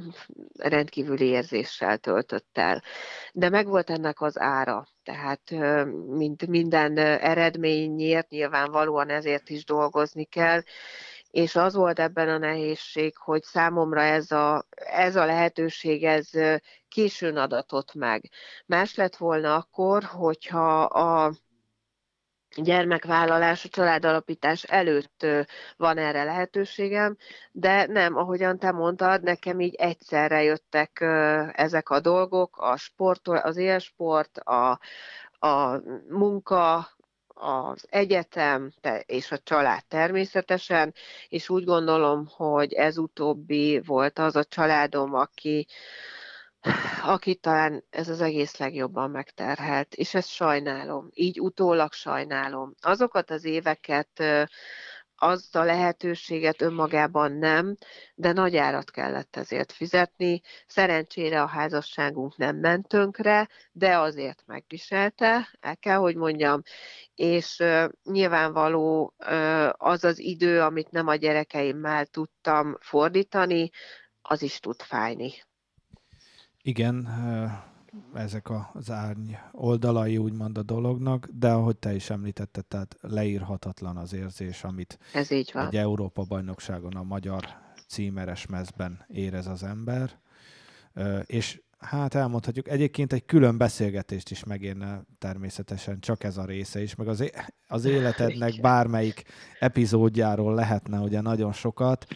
[0.58, 2.82] rendkívüli érzéssel töltött el.
[3.32, 5.50] De megvolt ennek az ára, tehát
[6.06, 10.62] mint minden eredményért nyilvánvalóan ezért is dolgozni kell,
[11.30, 16.30] és az volt ebben a nehézség, hogy számomra ez a, ez a lehetőség, ez
[16.88, 18.30] későn adatott meg.
[18.66, 21.34] Más lett volna akkor, hogyha a
[22.56, 25.26] gyermekvállalás, a családalapítás előtt
[25.76, 27.16] van erre lehetőségem,
[27.52, 31.00] de nem, ahogyan te mondtad, nekem így egyszerre jöttek
[31.52, 34.78] ezek a dolgok, a sport, az élsport, a,
[35.46, 36.88] a munka,
[37.34, 38.72] az egyetem
[39.06, 40.94] és a család természetesen,
[41.28, 45.66] és úgy gondolom, hogy ez utóbbi volt az a családom, aki,
[47.02, 52.74] aki talán ez az egész legjobban megterhelt, és ezt sajnálom, így utólag sajnálom.
[52.80, 54.22] Azokat az éveket,
[55.16, 57.76] azt a lehetőséget önmagában nem,
[58.14, 60.40] de nagy árat kellett ezért fizetni.
[60.66, 66.62] Szerencsére a házasságunk nem ment tönkre, de azért megviselte, el kell, hogy mondjam,
[67.14, 73.70] és uh, nyilvánvaló uh, az az idő, amit nem a gyerekeimmel tudtam fordítani,
[74.22, 75.32] az is tud fájni.
[76.66, 77.08] Igen,
[78.14, 84.12] ezek az árny oldalai úgymond a dolognak, de ahogy te is említetted, tehát leírhatatlan az
[84.12, 85.66] érzés, amit Ez így van.
[85.66, 87.44] egy Európa-bajnokságon a magyar
[87.86, 90.10] címeres mezben érez az ember,
[91.24, 96.94] és hát elmondhatjuk, egyébként egy külön beszélgetést is megérne természetesen csak ez a része is,
[96.94, 97.30] meg az,
[97.68, 99.22] az életednek bármelyik
[99.58, 102.06] epizódjáról lehetne ugye nagyon sokat,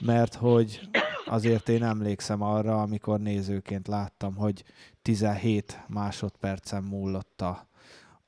[0.00, 0.88] mert hogy
[1.34, 4.64] azért én emlékszem arra, amikor nézőként láttam, hogy
[5.02, 7.66] 17 másodpercen múlott a,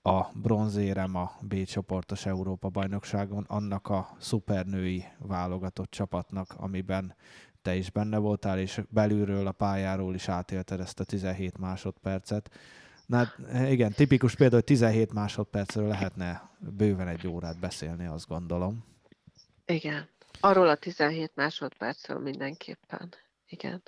[0.02, 7.14] a bronzérem a B csoportos Európa bajnokságon, annak a szupernői válogatott csapatnak, amiben
[7.62, 12.50] te is benne voltál, és belülről a pályáról is átélted ezt a 17 másodpercet.
[13.06, 13.32] Na
[13.68, 18.84] igen, tipikus példa, hogy 17 másodpercről lehetne bőven egy órát beszélni, azt gondolom.
[19.66, 20.08] Igen.
[20.40, 23.14] Arról a 17 másodpercről mindenképpen.
[23.48, 23.82] Igen.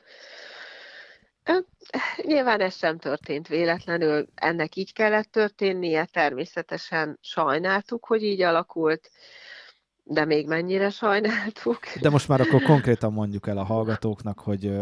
[2.23, 9.11] Nyilván ez sem történt véletlenül, ennek így kellett történnie, természetesen sajnáltuk, hogy így alakult,
[10.05, 11.79] de még mennyire sajnáltuk.
[12.01, 14.73] De most már akkor konkrétan mondjuk el a hallgatóknak, hogy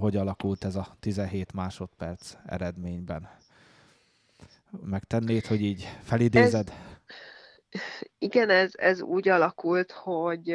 [0.00, 3.30] hogy alakult ez a 17 másodperc eredményben.
[4.84, 6.68] Megtennéd, hogy így felidézed?
[6.68, 6.74] Ez,
[8.18, 10.50] igen, ez, ez úgy alakult, hogy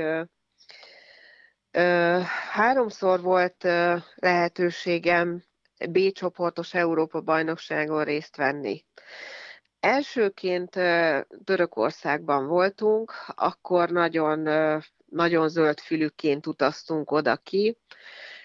[1.71, 2.19] ö,
[2.51, 5.43] háromszor volt ö, lehetőségem
[5.89, 8.85] B csoportos Európa bajnokságon részt venni.
[9.79, 10.69] Elsőként
[11.43, 14.39] Törökországban voltunk, akkor nagyon,
[15.05, 17.77] nagyon zöld fülükként utaztunk oda ki.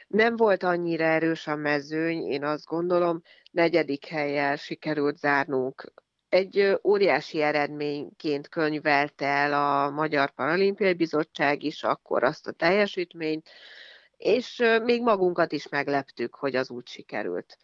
[0.08, 5.92] Nem volt annyira erős a mezőny, én azt gondolom, negyedik helyjel sikerült zárnunk
[6.32, 13.48] egy óriási eredményként könyvelte el a Magyar Paralimpiai Bizottság is akkor azt a teljesítményt,
[14.16, 17.58] és még magunkat is megleptük, hogy az úgy sikerült.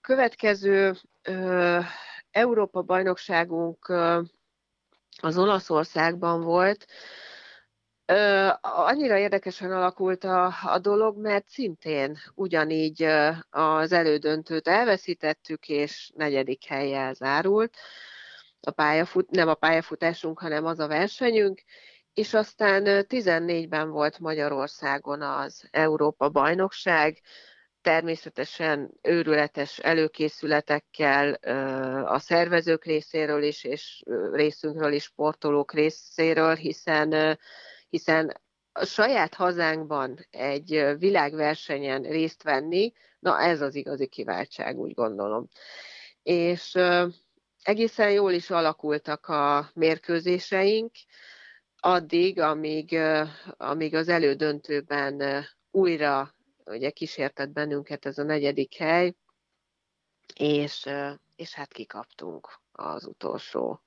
[0.00, 0.94] Következő
[2.30, 3.88] Európa bajnokságunk
[5.20, 6.86] az Olaszországban volt,
[8.60, 13.02] Annyira érdekesen alakult a, a dolog, mert szintén ugyanígy
[13.50, 17.76] az elődöntőt elveszítettük, és negyedik helyjel zárult.
[18.60, 21.60] A pályafut, nem a pályafutásunk, hanem az a versenyünk,
[22.14, 27.20] és aztán 14-ben volt Magyarországon az Európa bajnokság,
[27.82, 31.32] természetesen őrületes előkészületekkel
[32.04, 37.38] a szervezők részéről is, és részünkről is, sportolók részéről, hiszen
[37.94, 38.40] hiszen
[38.72, 45.48] a saját hazánkban egy világversenyen részt venni, na ez az igazi kiváltság, úgy gondolom.
[46.22, 46.78] És
[47.62, 50.92] egészen jól is alakultak a mérkőzéseink,
[51.76, 52.98] addig, amíg,
[53.56, 59.14] amíg az elődöntőben újra ugye kísértett bennünket ez a negyedik hely,
[60.34, 60.88] és,
[61.36, 63.82] és hát kikaptunk az utolsó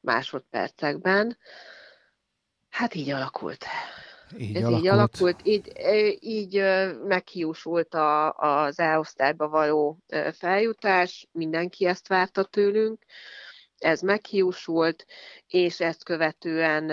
[0.00, 1.38] másodpercekben.
[2.72, 3.64] Hát így alakult.
[4.38, 4.82] Így Ez alakult.
[4.82, 5.72] így alakult, így,
[6.20, 6.62] így
[7.04, 9.98] meghiúsult a, az elosztályba való
[10.32, 13.04] feljutás, mindenki ezt várta tőlünk,
[13.78, 15.04] ez meghiúsult,
[15.46, 16.90] és ezt követően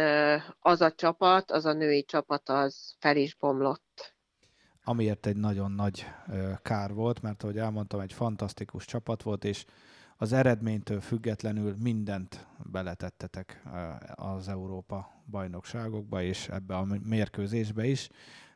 [0.59, 4.15] az a csapat, az a női csapat, az fel is bomlott.
[4.83, 6.05] amiért egy nagyon nagy
[6.61, 9.65] kár volt, mert ahogy elmondtam, egy fantasztikus csapat volt, és
[10.21, 13.63] az eredménytől függetlenül mindent beletettetek
[14.15, 18.09] az Európa bajnokságokba, és ebbe a mérkőzésbe is,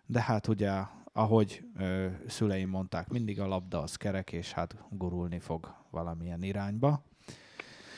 [0.05, 0.71] de hát ugye,
[1.13, 7.03] ahogy ö, szüleim mondták, mindig a labda az kerek, és hát gurulni fog valamilyen irányba.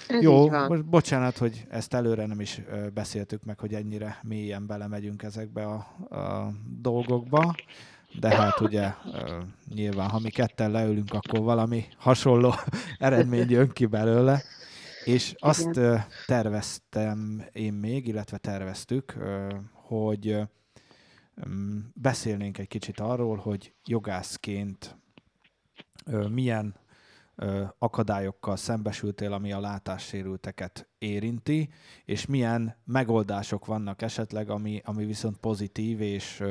[0.08, 2.62] Ez Jó, most bocsánat, hogy ezt előre nem is
[2.94, 5.76] beszéltük meg, hogy ennyire mélyen belemegyünk ezekbe a,
[6.16, 7.56] a dolgokba,
[8.20, 8.94] de hát ugye
[9.70, 12.54] nyilván, ha mi ketten leülünk, akkor valami hasonló
[12.98, 14.42] eredmény jön ki belőle.
[15.04, 15.96] És azt ö,
[16.26, 19.18] terveztem én még, illetve terveztük,
[19.72, 20.38] hogy
[21.94, 24.98] beszélnénk egy kicsit arról, hogy jogászként
[26.30, 26.76] milyen
[27.78, 31.70] akadályokkal szembesültél, ami a látássérülteket érinti,
[32.06, 36.44] és milyen megoldások vannak esetleg, ami, ami viszont pozitív, és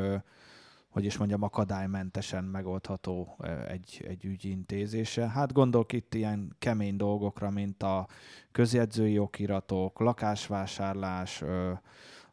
[0.94, 3.36] hogy is mondjam, akadálymentesen megoldható
[3.68, 5.28] egy, egy ügy intézése.
[5.28, 8.08] Hát gondolok itt ilyen kemény dolgokra, mint a
[8.52, 11.44] közjegyzői okiratok, lakásvásárlás,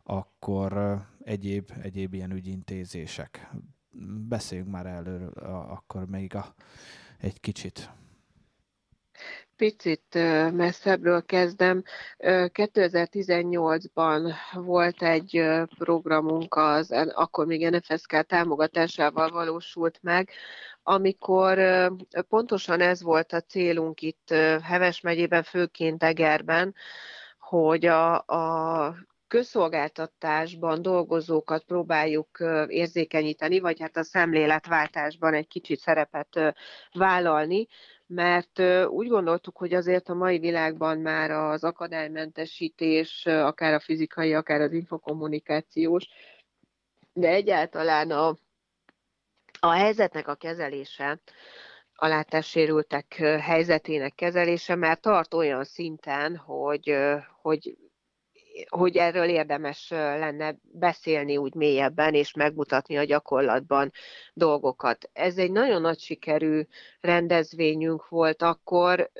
[0.03, 3.51] akkor egyéb, egyéb ilyen ügyintézések.
[4.28, 5.30] Beszéljünk már előről
[5.70, 6.53] akkor még a,
[7.18, 7.89] egy kicsit.
[9.62, 10.14] Picit
[10.51, 11.84] messzebbről kezdem.
[12.20, 15.43] 2018-ban volt egy
[15.78, 20.30] programunk, az akkor még NFSK támogatásával valósult meg,
[20.84, 21.59] amikor
[22.30, 24.30] pontosan ez volt a célunk itt
[24.62, 26.76] Heves megyében, főként Egerben,
[27.39, 28.95] hogy a, a
[29.28, 32.38] közszolgáltatásban dolgozókat próbáljuk
[32.68, 36.55] érzékenyíteni, vagy hát a szemléletváltásban egy kicsit szerepet
[36.93, 37.68] vállalni,
[38.14, 44.62] mert úgy gondoltuk, hogy azért a mai világban már az akadálymentesítés, akár a fizikai, akár
[44.62, 46.07] az infokommunikációs,
[47.14, 48.36] de egyáltalán a,
[49.59, 51.20] a helyzetnek a kezelése,
[51.93, 56.95] a látássérültek helyzetének kezelése már tart olyan szinten, hogy,
[57.41, 57.78] hogy
[58.69, 63.91] hogy erről érdemes lenne beszélni úgy mélyebben, és megmutatni a gyakorlatban
[64.33, 65.09] dolgokat.
[65.13, 66.61] Ez egy nagyon nagy sikerű
[67.01, 69.11] rendezvényünk volt akkor,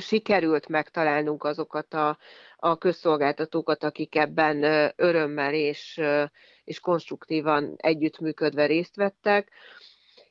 [0.00, 2.18] sikerült megtalálnunk azokat a,
[2.56, 6.00] a közszolgáltatókat, akik ebben örömmel és,
[6.64, 9.50] és konstruktívan együttműködve részt vettek.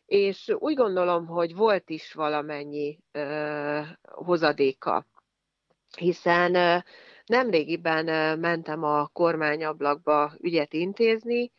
[0.05, 5.05] És úgy gondolom, hogy volt is valamennyi uh, hozadéka,
[5.97, 6.83] hiszen uh,
[7.25, 11.51] Nemrégiben mentem a kormányablakba ügyet intézni,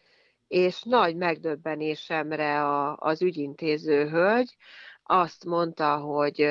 [0.49, 4.57] és nagy megdöbbenésemre a, az ügyintéző hölgy
[5.03, 6.49] azt mondta, hogy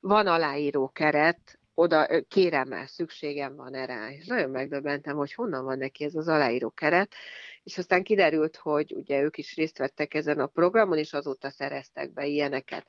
[0.00, 4.14] van aláíró keret, oda kérem el, szükségem van erre.
[4.18, 7.14] És nagyon megdöbbentem, hogy honnan van neki ez az aláíró keret,
[7.62, 12.12] és aztán kiderült, hogy ugye ők is részt vettek ezen a programon, és azóta szereztek
[12.12, 12.86] be ilyeneket.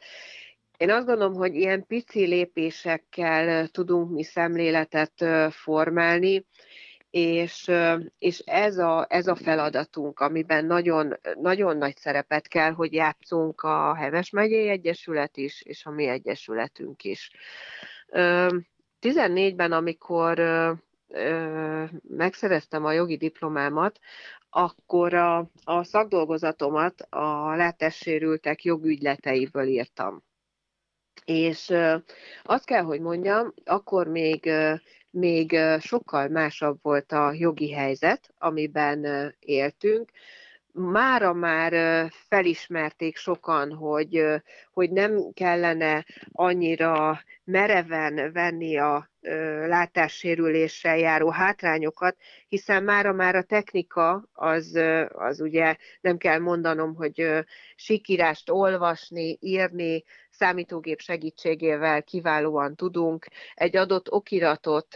[0.78, 6.46] Én azt gondolom, hogy ilyen pici lépésekkel tudunk mi szemléletet formálni,
[7.10, 7.72] és,
[8.18, 13.96] és ez, a, ez a feladatunk, amiben nagyon, nagyon nagy szerepet kell, hogy játszunk a
[13.96, 17.32] Heves megyei Egyesület is, és a mi egyesületünk is.
[19.02, 20.40] 14-ben, amikor
[22.10, 24.00] megszereztem a jogi diplomámat,
[24.50, 30.24] akkor a, a szakdolgozatomat a látássérültek jogügyleteiből írtam.
[31.26, 31.74] És
[32.44, 34.52] azt kell, hogy mondjam, akkor még,
[35.10, 40.12] még sokkal másabb volt a jogi helyzet, amiben éltünk.
[40.78, 41.74] Mára már
[42.28, 44.26] felismerték sokan, hogy,
[44.72, 49.10] hogy nem kellene annyira mereven venni a
[49.68, 52.18] látássérüléssel járó hátrányokat,
[52.48, 57.46] hiszen mára már a technika az, az ugye nem kell mondanom, hogy
[57.76, 63.26] sikírást olvasni, írni, számítógép segítségével kiválóan tudunk.
[63.54, 64.88] Egy adott okiratot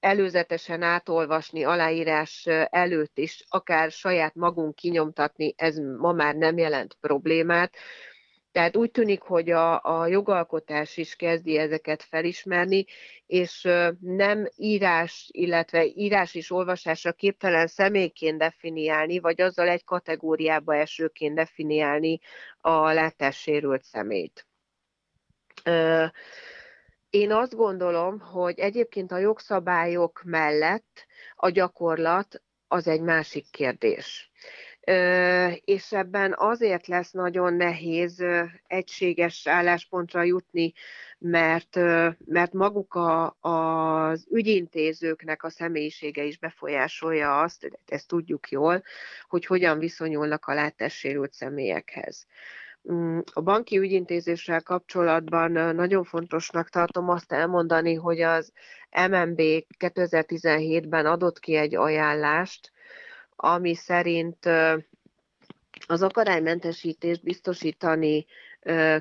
[0.00, 7.76] előzetesen átolvasni aláírás előtt is, akár saját magunk kinyomtatni, ez ma már nem jelent problémát.
[8.52, 12.84] Tehát úgy tűnik, hogy a, a jogalkotás is kezdi ezeket felismerni,
[13.26, 13.68] és
[14.00, 22.20] nem írás, illetve írás és olvasásra képtelen személyként definiálni, vagy azzal egy kategóriába esőként definiálni
[22.60, 24.46] a látássérült szemét.
[27.10, 31.06] Én azt gondolom, hogy egyébként a jogszabályok mellett
[31.36, 34.30] a gyakorlat az egy másik kérdés.
[35.64, 38.24] És ebben azért lesz nagyon nehéz
[38.66, 40.72] egységes álláspontra jutni
[41.20, 41.76] mert,
[42.24, 48.82] mert maguk a, az ügyintézőknek a személyisége is befolyásolja azt, ezt tudjuk jól,
[49.28, 52.26] hogy hogyan viszonyulnak a látássérült személyekhez.
[52.92, 58.52] Mm, a banki ügyintézéssel kapcsolatban nagyon fontosnak tartom azt elmondani, hogy az
[59.08, 59.40] MNB
[59.78, 62.72] 2017-ben adott ki egy ajánlást,
[63.36, 64.46] ami szerint
[65.86, 68.26] az akadálymentesítést biztosítani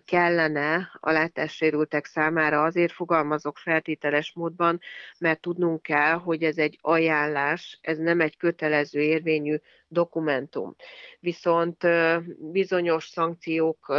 [0.05, 2.64] kellene a látássérültek számára.
[2.64, 4.80] Azért fogalmazok feltételes módban,
[5.20, 9.55] mert tudnunk kell, hogy ez egy ajánlás, ez nem egy kötelező érvényű
[9.88, 10.76] dokumentum.
[11.20, 11.88] Viszont
[12.51, 13.93] bizonyos szankciók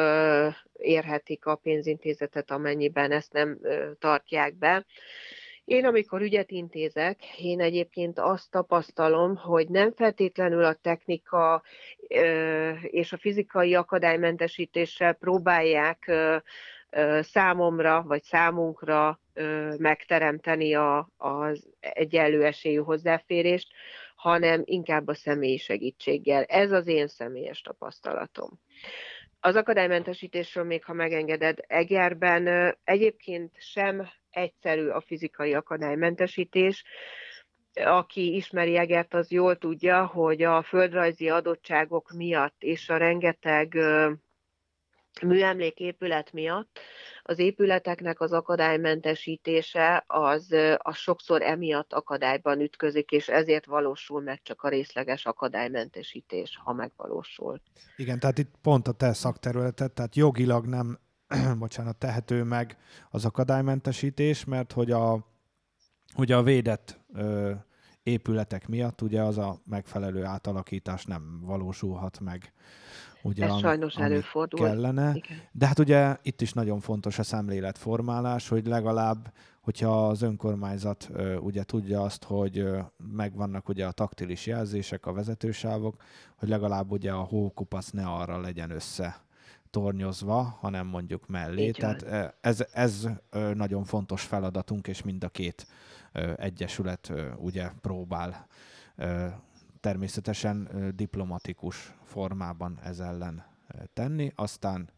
[0.72, 3.58] érhetik a pénzintézetet, amennyiben ezt nem
[3.98, 4.86] tartják be.
[5.70, 11.62] Én, amikor ügyet intézek, én egyébként azt tapasztalom, hogy nem feltétlenül a technika
[12.80, 16.12] és a fizikai akadálymentesítéssel próbálják
[17.20, 19.20] számomra vagy számunkra
[19.76, 23.68] megteremteni a, az egyenlő esélyű hozzáférést,
[24.14, 26.42] hanem inkább a személyi segítséggel.
[26.42, 28.50] Ez az én személyes tapasztalatom.
[29.40, 36.84] Az akadálymentesítésről még, ha megengeded, Egerben egyébként sem egyszerű a fizikai akadálymentesítés.
[37.72, 43.78] Aki ismeri Egert, az jól tudja, hogy a földrajzi adottságok miatt és a rengeteg
[45.22, 46.78] műemléképület miatt
[47.22, 54.62] az épületeknek az akadálymentesítése az, az sokszor emiatt akadályban ütközik, és ezért valósul meg csak
[54.62, 57.60] a részleges akadálymentesítés, ha megvalósul.
[57.96, 60.98] Igen, tehát itt pont a te szakterületet, tehát jogilag nem
[61.58, 62.76] bocsánat, tehető meg
[63.10, 65.26] az akadálymentesítés, mert hogy a,
[66.16, 67.52] ugye a védett ö,
[68.02, 72.52] épületek miatt ugye az a megfelelő átalakítás nem valósulhat meg.
[73.22, 74.66] Ugye, Ez sajnos előfordul.
[74.66, 75.12] Kellene.
[75.14, 75.38] Igen.
[75.52, 81.36] De hát ugye itt is nagyon fontos a szemléletformálás, hogy legalább, hogyha az önkormányzat ö,
[81.36, 82.80] ugye tudja azt, hogy ö,
[83.14, 86.02] megvannak ugye a taktilis jelzések, a vezetősávok,
[86.36, 89.20] hogy legalább ugye a hókupasz ne arra legyen össze
[89.70, 91.66] tornyozva, hanem mondjuk mellé.
[91.66, 93.08] Így Tehát ez, ez
[93.54, 95.66] nagyon fontos feladatunk, és mind a két
[96.36, 98.46] egyesület ugye próbál
[99.80, 103.44] természetesen diplomatikus formában ez ellen
[103.92, 104.32] tenni.
[104.34, 104.90] Aztán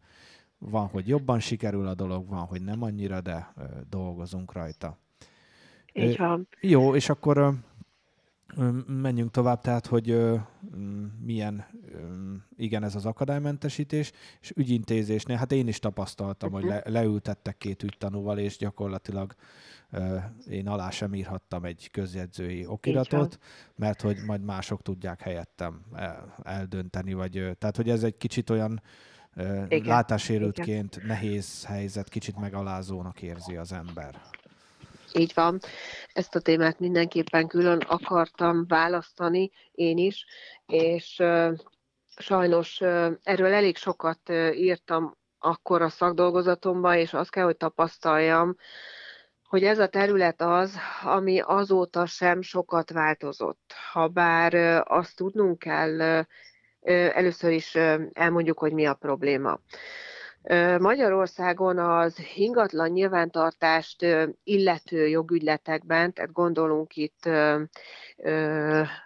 [0.57, 3.53] van, hogy jobban sikerül a dolog, van, hogy nem annyira, de
[3.89, 4.97] dolgozunk rajta.
[5.93, 6.47] Így van.
[6.59, 7.53] Jó, és akkor
[8.87, 10.31] menjünk tovább, tehát, hogy
[11.21, 11.65] milyen,
[12.57, 14.11] igen, ez az akadálymentesítés,
[14.41, 19.35] és ügyintézésnél, hát én is tapasztaltam, hogy le, leültettek két ügytanúval, és gyakorlatilag
[20.49, 23.37] én alá sem írhattam egy közjegyzői okiratot,
[23.75, 25.81] mert hogy majd mások tudják helyettem
[26.43, 28.81] eldönteni, vagy tehát, hogy ez egy kicsit olyan
[29.67, 29.85] igen.
[29.85, 31.07] látásérültként igen.
[31.07, 34.21] nehéz helyzet, kicsit megalázónak érzi az ember.
[35.13, 35.59] Így van.
[36.13, 40.25] Ezt a témát mindenképpen külön akartam választani, én is,
[40.65, 41.23] és
[42.15, 42.81] sajnos
[43.23, 48.55] erről elég sokat írtam akkor a szakdolgozatomban, és azt kell, hogy tapasztaljam,
[49.53, 53.73] hogy ez a terület az, ami azóta sem sokat változott.
[53.91, 54.53] Habár
[54.87, 56.25] azt tudnunk kell,
[57.11, 57.75] először is
[58.13, 59.59] elmondjuk, hogy mi a probléma.
[60.79, 64.05] Magyarországon az ingatlan nyilvántartást
[64.43, 67.29] illető jogügyletekben, tehát gondolunk itt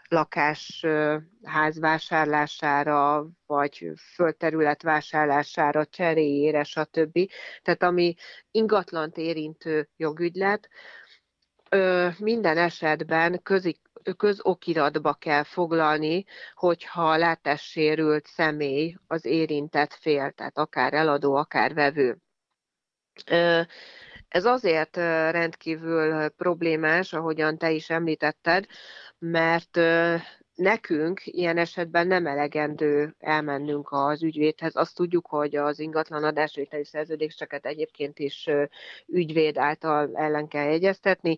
[0.10, 7.20] lakásház vásárlására, vagy földterület vásárlására, cseréjére, stb.
[7.62, 8.16] Tehát ami
[8.52, 10.70] ingatlant érintő jogügylet,
[12.18, 13.80] minden esetben közik,
[14.18, 22.18] közokiratba kell foglalni, hogyha látássérült személy az érintett fél, tehát akár eladó, akár vevő.
[24.28, 24.96] Ez azért
[25.32, 28.66] rendkívül problémás, ahogyan te is említetted,
[29.20, 29.80] mert
[30.58, 34.76] nekünk ilyen esetben nem elegendő elmennünk az ügyvédhez.
[34.76, 38.50] Azt tudjuk, hogy az ingatlan adásvételi szerződéseket egyébként is
[39.06, 41.38] ügyvéd által ellen kell jegyeztetni,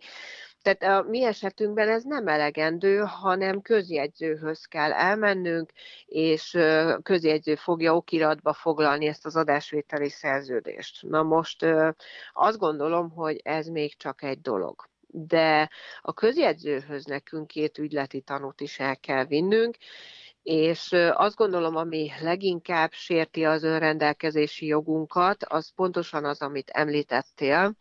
[0.62, 5.72] tehát a mi esetünkben ez nem elegendő, hanem közjegyzőhöz kell elmennünk,
[6.06, 6.58] és
[7.04, 11.04] közjegyző fogja okiratba foglalni ezt az adásvételi szerződést.
[11.04, 11.66] Na most
[12.34, 15.70] azt gondolom, hogy ez még csak egy dolog de
[16.02, 19.78] a közjegyzőhöz nekünk két ügyleti tanút is el kell vinnünk,
[20.44, 27.76] és azt gondolom, ami leginkább sérti az önrendelkezési jogunkat, az pontosan az, amit említettél,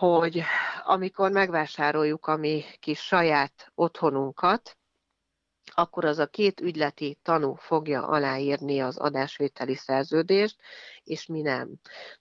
[0.00, 0.42] hogy
[0.84, 4.78] amikor megvásároljuk a mi kis saját otthonunkat,
[5.74, 10.60] akkor az a két ügyleti tanú fogja aláírni az adásvételi szerződést,
[11.04, 11.68] és mi nem.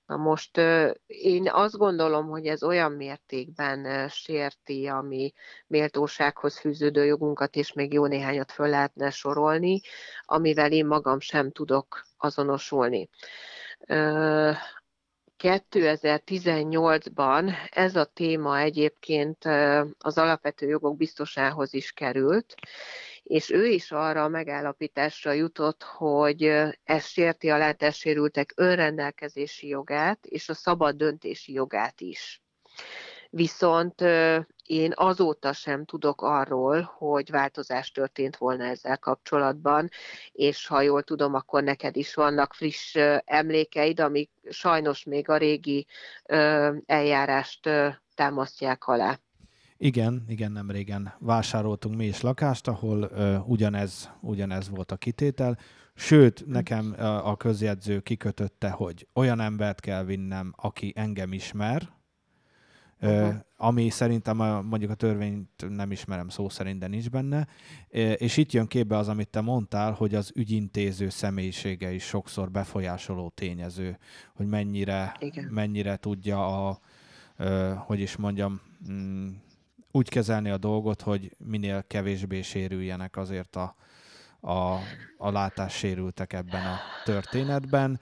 [0.05, 0.57] Na most
[1.05, 5.33] én azt gondolom, hogy ez olyan mértékben sérti a mi
[5.67, 9.81] méltósághoz fűződő jogunkat, és még jó néhányat föl lehetne sorolni,
[10.25, 13.09] amivel én magam sem tudok azonosulni.
[15.39, 19.45] 2018-ban ez a téma egyébként
[19.97, 22.55] az alapvető jogok biztosához is került,
[23.23, 26.43] és ő is arra a megállapításra jutott, hogy
[26.83, 32.41] ez sérti a látássérültek önrendelkezési jogát és a szabad döntési jogát is.
[33.29, 34.01] Viszont
[34.65, 39.89] én azóta sem tudok arról, hogy változás történt volna ezzel kapcsolatban,
[40.31, 45.87] és ha jól tudom, akkor neked is vannak friss emlékeid, amik sajnos még a régi
[46.85, 47.69] eljárást
[48.15, 49.19] támasztják alá.
[49.77, 55.57] Igen, igen, nem régen vásároltunk mi is lakást, ahol uh, ugyanez, ugyanez volt a kitétel.
[55.95, 61.89] Sőt, nekem a közjegyző kikötötte, hogy olyan embert kell vinnem, aki engem ismer,
[63.01, 63.35] Uh-huh.
[63.57, 67.47] ami szerintem a, mondjuk a törvényt nem ismerem szó szerint, de nincs benne.
[68.15, 73.29] És itt jön képbe az, amit te mondtál, hogy az ügyintéző személyisége is sokszor befolyásoló
[73.35, 73.97] tényező,
[74.33, 75.17] hogy mennyire,
[75.49, 76.79] mennyire tudja a,
[77.75, 79.29] hogy is mondjam, mm,
[79.91, 83.75] úgy kezelni a dolgot, hogy minél kevésbé sérüljenek azért a,
[84.41, 84.77] a,
[85.17, 87.99] a látássérültek ebben a történetben.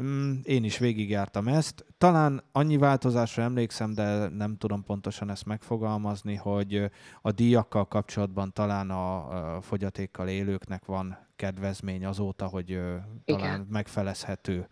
[0.00, 1.84] Mm, én is végigjártam ezt.
[1.98, 6.90] Talán annyi változásra emlékszem, de nem tudom pontosan ezt megfogalmazni, hogy
[7.22, 12.66] a díjakkal kapcsolatban talán a fogyatékkal élőknek van kedvezmény azóta, hogy
[13.24, 13.66] talán Igen.
[13.70, 14.68] megfelezhető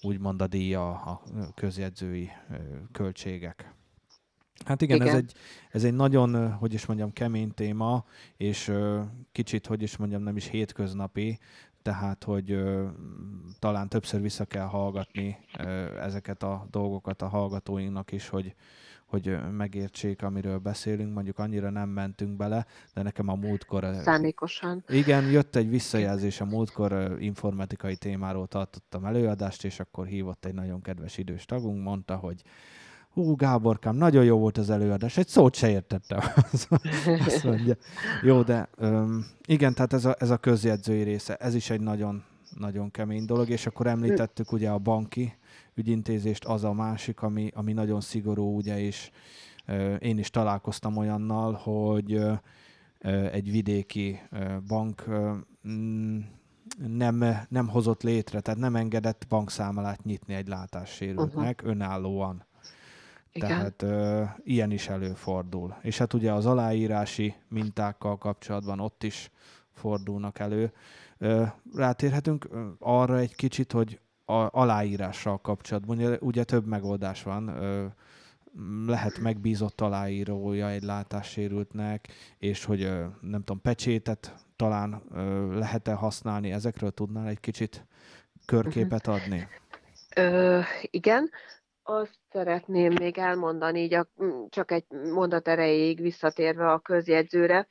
[0.00, 1.22] úgymond a díja a
[1.54, 2.30] közjegyzői
[2.92, 3.74] költségek.
[4.64, 5.08] Hát igen, igen.
[5.08, 5.32] Ez, egy,
[5.70, 8.04] ez egy nagyon, hogy is mondjam, kemény téma,
[8.36, 8.72] és
[9.32, 11.38] kicsit, hogy is mondjam, nem is hétköznapi,
[11.82, 12.86] tehát, hogy ö,
[13.58, 18.54] talán többször vissza kell hallgatni ö, ezeket a dolgokat a hallgatóinknak is, hogy,
[19.06, 21.14] hogy megértsék, amiről beszélünk.
[21.14, 23.94] Mondjuk annyira nem mentünk bele, de nekem a múltkor...
[23.94, 24.84] Szándékosan.
[24.88, 30.80] Igen, jött egy visszajelzés a múltkor informatikai témáról tartottam előadást, és akkor hívott egy nagyon
[30.80, 32.42] kedves idős tagunk, mondta, hogy
[33.12, 36.18] hú, Gáborkám, nagyon jó volt az előadás, egy szót se értettem.
[37.26, 37.74] Azt mondja.
[38.22, 42.24] Jó, de um, igen, tehát ez a, ez a közjegyzői része, ez is egy nagyon,
[42.58, 45.36] nagyon kemény dolog, és akkor említettük ugye a banki
[45.74, 49.10] ügyintézést, az a másik, ami, ami nagyon szigorú, ugye, és
[49.68, 52.38] uh, én is találkoztam olyannal, hogy uh,
[53.32, 55.36] egy vidéki uh, bank uh,
[56.86, 61.74] nem, nem hozott létre, tehát nem engedett bankszámlát nyitni egy látássérültnek uh-huh.
[61.74, 62.44] önállóan.
[63.32, 63.48] Igen.
[63.48, 65.76] Tehát ö, ilyen is előfordul.
[65.82, 69.30] És hát ugye az aláírási mintákkal kapcsolatban ott is
[69.70, 70.72] fordulnak elő.
[71.18, 77.48] Ö, rátérhetünk arra egy kicsit, hogy a aláírással kapcsolatban ugye, ugye több megoldás van.
[77.48, 77.86] Ö,
[78.86, 82.08] lehet megbízott aláírója egy látássérültnek,
[82.38, 87.86] és hogy ö, nem tudom, pecsétet talán ö, lehet-e használni, ezekről tudnál egy kicsit
[88.44, 89.48] körképet adni?
[90.16, 90.60] Ö,
[90.90, 91.30] igen,
[91.82, 94.06] azt szeretném még elmondani, így a,
[94.48, 97.66] csak egy mondat erejéig visszatérve a közjegyzőre,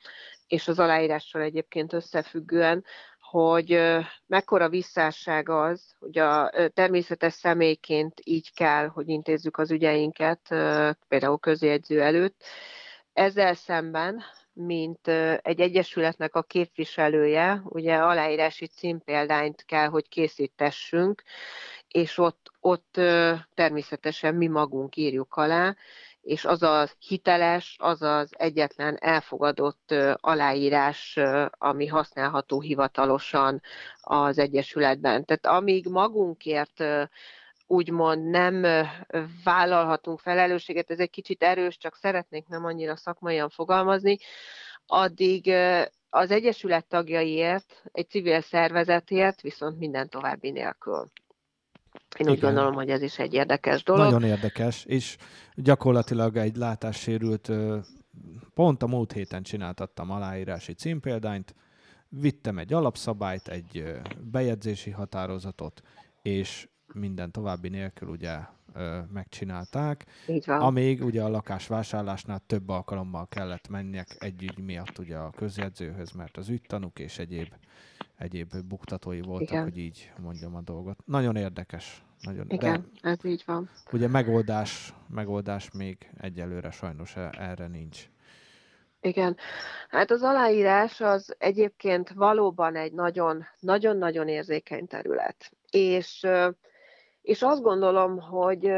[0.46, 2.84] és az aláírással egyébként összefüggően,
[3.20, 3.80] hogy
[4.26, 10.40] mekkora visszásság az, hogy a természetes személyként így kell, hogy intézzük az ügyeinket,
[11.08, 12.44] például közjegyző előtt.
[13.12, 15.08] Ezzel szemben, mint
[15.42, 21.22] egy egyesületnek a képviselője, ugye aláírási címpéldányt kell, hogy készítessünk,
[21.92, 23.00] és ott, ott
[23.54, 25.76] természetesen mi magunk írjuk alá,
[26.22, 31.18] és az a hiteles, az az egyetlen elfogadott aláírás,
[31.50, 33.62] ami használható hivatalosan
[34.00, 35.24] az Egyesületben.
[35.24, 36.84] Tehát amíg magunkért
[37.66, 38.86] úgymond nem
[39.44, 44.18] vállalhatunk felelősséget, ez egy kicsit erős, csak szeretnék nem annyira szakmaian fogalmazni,
[44.86, 45.52] addig
[46.10, 51.10] az Egyesület tagjaiért, egy civil szervezetért viszont minden további nélkül.
[52.18, 54.02] Én úgy gondolom, hogy ez is egy érdekes dolog.
[54.02, 55.16] Nagyon érdekes, és
[55.54, 57.52] gyakorlatilag egy látássérült,
[58.54, 61.54] pont a múlt héten csináltattam aláírási címpéldányt,
[62.08, 65.82] vittem egy alapszabályt, egy bejegyzési határozatot,
[66.22, 68.38] és minden további nélkül ugye
[69.12, 70.06] megcsinálták.
[70.26, 70.60] Így van.
[70.60, 76.36] Amíg ugye a lakásvásárlásnál több alkalommal kellett menjek egy ügy miatt ugye a közjegyzőhöz, mert
[76.36, 77.48] az ügytanuk és egyéb
[78.22, 79.62] egyéb buktatói voltak, Igen.
[79.62, 80.98] hogy így mondjam a dolgot.
[81.04, 82.04] Nagyon érdekes.
[82.20, 83.70] Nagyon, Igen, de ez így van.
[83.92, 88.10] Ugye megoldás, megoldás még egyelőre sajnos e- erre nincs.
[89.00, 89.36] Igen.
[89.88, 92.92] Hát az aláírás az egyébként valóban egy
[93.60, 95.52] nagyon-nagyon érzékeny terület.
[95.70, 96.26] És,
[97.22, 98.72] és azt gondolom, hogy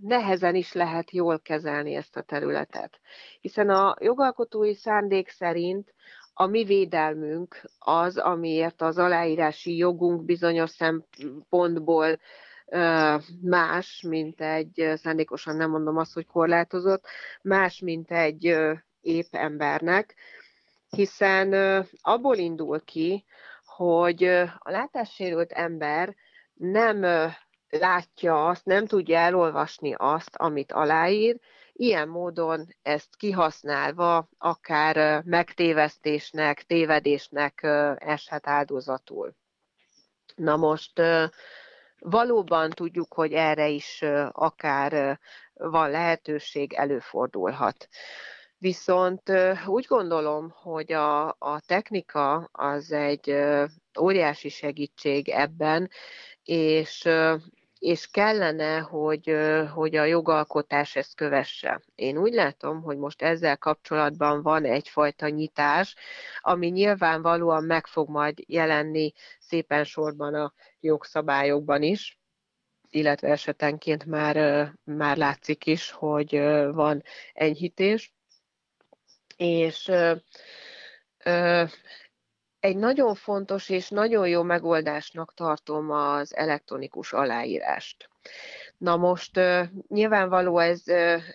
[0.00, 3.00] nehezen is lehet jól kezelni ezt a területet.
[3.40, 5.94] Hiszen a jogalkotói szándék szerint
[6.38, 12.18] a mi védelmünk az, amiért az aláírási jogunk bizonyos szempontból
[13.42, 17.06] más, mint egy, szándékosan nem mondom azt, hogy korlátozott,
[17.42, 18.56] más, mint egy
[19.00, 20.14] épp embernek,
[20.88, 21.52] hiszen
[22.00, 23.24] abból indul ki,
[23.64, 24.24] hogy
[24.58, 26.14] a látássérült ember
[26.54, 27.00] nem
[27.68, 31.38] látja azt, nem tudja elolvasni azt, amit aláír,
[31.76, 37.60] ilyen módon ezt kihasználva akár megtévesztésnek, tévedésnek
[37.96, 39.34] eshet áldozatul.
[40.34, 41.02] Na most
[41.98, 44.02] valóban tudjuk, hogy erre is
[44.32, 45.20] akár
[45.54, 47.88] van lehetőség, előfordulhat.
[48.58, 49.32] Viszont
[49.66, 53.36] úgy gondolom, hogy a, a technika az egy
[54.00, 55.90] óriási segítség ebben,
[56.42, 57.08] és
[57.78, 59.36] és kellene, hogy,
[59.74, 61.80] hogy a jogalkotás ezt kövesse.
[61.94, 65.94] Én úgy látom, hogy most ezzel kapcsolatban van egyfajta nyitás,
[66.40, 72.18] ami nyilvánvalóan meg fog majd jelenni szépen sorban a jogszabályokban is,
[72.90, 74.36] illetve esetenként már,
[74.84, 76.38] már látszik is, hogy
[76.72, 77.02] van
[77.32, 78.14] enyhítés.
[79.36, 79.90] És
[82.66, 88.08] egy nagyon fontos és nagyon jó megoldásnak tartom az elektronikus aláírást.
[88.78, 89.40] Na most
[89.88, 90.82] nyilvánvaló ez,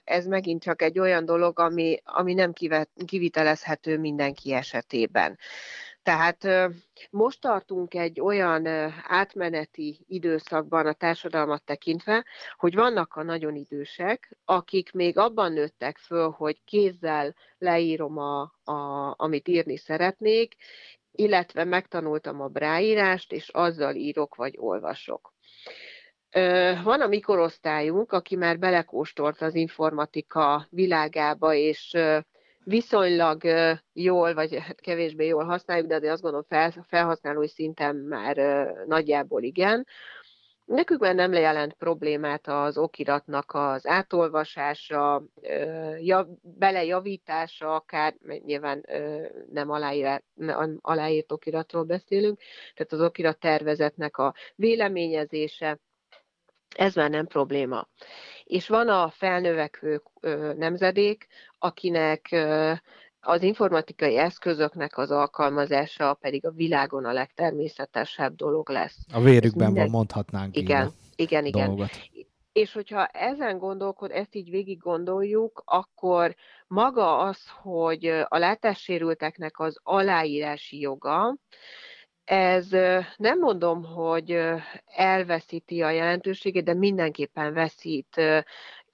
[0.04, 2.54] ez megint csak egy olyan dolog, ami, ami nem
[3.06, 5.38] kivitelezhető mindenki esetében.
[6.04, 6.48] Tehát
[7.10, 8.68] most tartunk egy olyan
[9.04, 12.26] átmeneti időszakban a társadalmat tekintve,
[12.56, 19.14] hogy vannak a nagyon idősek, akik még abban nőttek föl, hogy kézzel leírom, a, a,
[19.18, 20.56] amit írni szeretnék,
[21.12, 25.34] illetve megtanultam a bráírást, és azzal írok vagy olvasok.
[26.84, 31.98] Van a mikorosztályunk, aki már belekóstolt az informatika világába, és
[32.64, 33.42] viszonylag
[33.94, 38.36] jól, vagy hát kevésbé jól használjuk, de azért azt gondolom felhasználói szinten már
[38.88, 39.88] nagyjából igen.
[40.72, 45.24] Nekünk már nem jelent problémát az okiratnak az átolvasása,
[46.42, 48.16] belejavítása, akár
[48.46, 48.86] nyilván
[49.52, 50.24] nem aláírt,
[50.82, 52.40] aláírt okiratról beszélünk,
[52.74, 55.80] tehát az okirat tervezetnek a véleményezése,
[56.76, 57.88] ez már nem probléma.
[58.44, 60.02] És van a felnövekvő
[60.58, 62.36] nemzedék, akinek
[63.22, 68.98] az informatikai eszközöknek az alkalmazása pedig a világon a legtermészetesebb dolog lesz.
[69.14, 69.84] A vérükben minden...
[69.84, 71.68] van, mondhatnánk Igen, igen, igen.
[71.68, 71.90] Dolgot.
[72.52, 76.36] És hogyha ezen gondolkod, ezt így végig gondoljuk, akkor
[76.68, 81.38] maga az, hogy a látássérülteknek az aláírási joga,
[82.24, 82.70] ez
[83.18, 84.40] nem mondom, hogy
[84.86, 88.22] elveszíti a jelentőségét, de mindenképpen veszít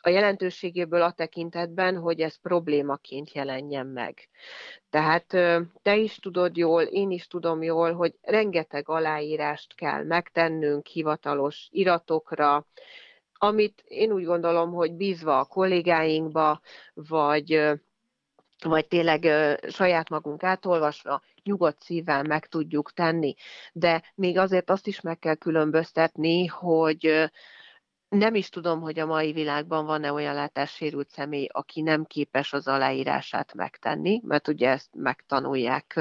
[0.08, 4.30] a jelentőségéből a tekintetben, hogy ez problémaként jelenjen meg.
[4.90, 5.26] Tehát
[5.82, 12.68] te is tudod jól, én is tudom jól, hogy rengeteg aláírást kell megtennünk hivatalos iratokra,
[13.34, 16.62] amit én úgy gondolom, hogy bízva a kollégáinkba,
[16.94, 17.76] vagy
[18.64, 19.28] vagy tényleg
[19.70, 23.36] saját magunk átolvasva, nyugodt szívvel meg tudjuk tenni.
[23.74, 27.30] De még azért azt is meg kell különböztetni, hogy
[28.10, 32.68] nem is tudom, hogy a mai világban van-e olyan látássérült személy, aki nem képes az
[32.68, 35.94] aláírását megtenni, mert ugye ezt megtanulják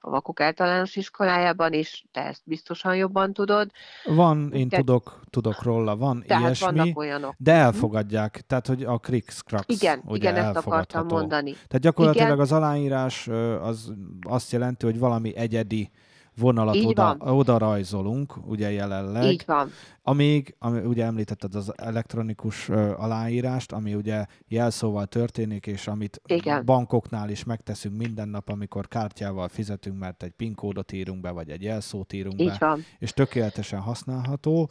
[0.00, 3.70] a vakok általános iskolájában is, te ezt biztosan jobban tudod.
[4.04, 7.34] Van, én de, tudok, tudok róla, van tehát ilyesmi, vannak olyanok.
[7.38, 7.60] de mhm.
[7.60, 11.52] elfogadják, tehát hogy a Krix Krax Igen, ugye igen, ezt akartam mondani.
[11.52, 12.40] Tehát gyakorlatilag igen.
[12.40, 13.28] az aláírás
[13.60, 15.90] az azt jelenti, hogy valami egyedi
[16.36, 19.24] vonalat oda, oda rajzolunk, ugye jelenleg.
[19.24, 19.70] Így van.
[20.02, 26.64] Amíg, ami, ugye említetted az elektronikus uh, aláírást, ami ugye jelszóval történik, és amit Igen.
[26.64, 31.50] bankoknál is megteszünk minden nap, amikor kártyával fizetünk, mert egy PIN kódot írunk be, vagy
[31.50, 32.84] egy jelszót írunk Így be, van.
[32.98, 34.70] és tökéletesen használható,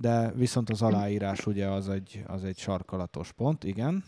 [0.00, 4.04] de viszont az aláírás ugye az egy, az egy sarkalatos pont, igen.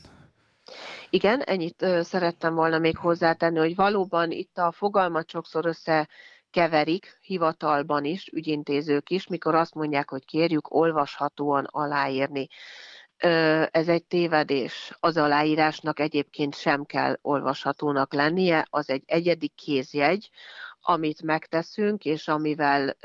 [1.11, 6.09] Igen, ennyit szerettem volna még hozzátenni, hogy valóban itt a fogalmat sokszor össze
[6.53, 12.49] keverik hivatalban is, ügyintézők is, mikor azt mondják, hogy kérjük olvashatóan aláírni.
[13.71, 14.97] Ez egy tévedés.
[15.01, 20.31] Az aláírásnak egyébként sem kell olvashatónak lennie, az egy egyedi kézjegy,
[20.81, 22.97] amit megteszünk, és amivel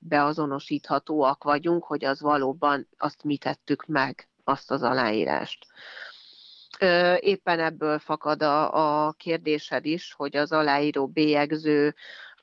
[0.00, 5.66] beazonosíthatóak vagyunk, hogy az valóban azt mi tettük meg, azt az aláírást.
[7.18, 11.94] Éppen ebből fakad a, a kérdésed is, hogy az aláíró bélyegző,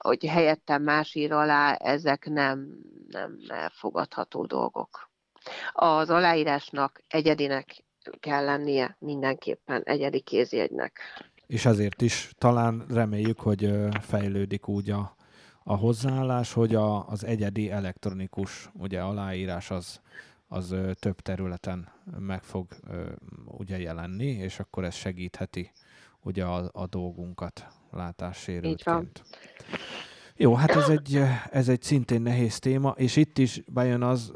[0.01, 2.67] hogy helyettem más ír alá, ezek nem,
[3.07, 5.09] nem elfogadható dolgok.
[5.73, 7.83] Az aláírásnak egyedinek
[8.19, 10.99] kell lennie mindenképpen egyedi kézjegynek.
[11.47, 15.15] És ezért is talán reméljük, hogy fejlődik úgy a,
[15.63, 20.01] a hozzáállás, hogy a, az egyedi elektronikus ugye aláírás az,
[20.47, 22.67] az több területen meg fog
[23.45, 25.71] ugye jelenni, és akkor ez segítheti
[26.21, 29.23] ugye a, a dolgunkat látássérültként.
[30.35, 31.21] Jó, hát ez egy,
[31.51, 34.31] ez egy szintén nehéz téma, és itt is bejön az,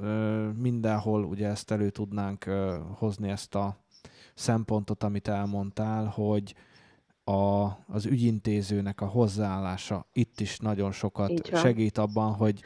[0.58, 2.44] mindenhol ugye ezt elő tudnánk
[2.94, 3.78] hozni ezt a
[4.34, 6.56] szempontot, amit elmondtál, hogy
[7.24, 12.62] a, az ügyintézőnek a hozzáállása itt is nagyon sokat segít abban, hogy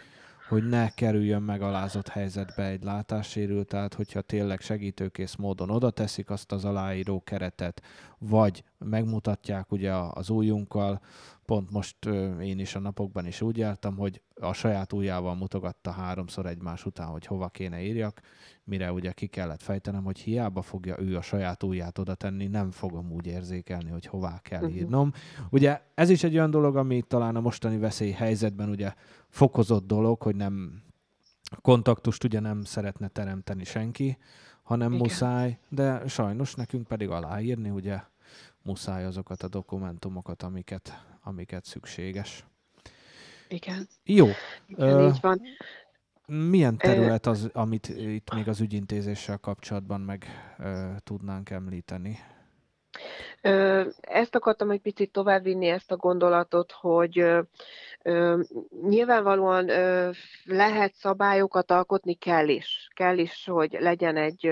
[0.50, 6.52] hogy ne kerüljön megalázott helyzetbe egy látássérült, tehát hogyha tényleg segítőkész módon oda teszik azt
[6.52, 7.82] az aláíró keretet,
[8.18, 11.02] vagy megmutatják ugye az újunkkal,
[11.46, 12.06] pont most
[12.42, 17.08] én is a napokban is úgy jártam, hogy a saját ujjával mutogatta háromszor egymás után,
[17.08, 18.22] hogy hova kéne írjak,
[18.64, 22.72] mire ugye ki kellett fejtenem, hogy hiába fogja ő a saját ujját oda tenni, nem
[22.72, 24.76] fogom úgy érzékelni, hogy hová kell uh-huh.
[24.76, 25.12] írnom.
[25.50, 28.94] Ugye ez is egy olyan dolog, ami talán a mostani veszély helyzetben ugye
[29.30, 30.84] fokozott dolog, hogy nem
[31.62, 34.18] kontaktust ugye nem szeretne teremteni senki,
[34.64, 35.02] hanem Igen.
[35.04, 38.00] muszáj, de sajnos nekünk pedig aláírni ugye
[38.62, 42.46] muszáj azokat a dokumentumokat, amiket, amiket szükséges.
[43.48, 43.88] Igen.
[44.04, 44.28] Jó.
[44.68, 45.42] Igen, uh, így van.
[46.26, 50.26] Milyen terület az, amit itt még az ügyintézéssel kapcsolatban meg
[50.60, 52.20] uh, tudnánk említeni?
[54.02, 57.26] Ezt akartam egy picit továbbvinni, ezt a gondolatot, hogy
[58.82, 59.66] nyilvánvalóan
[60.44, 62.88] lehet szabályokat alkotni, kell is.
[62.94, 64.52] Kell is, hogy legyen egy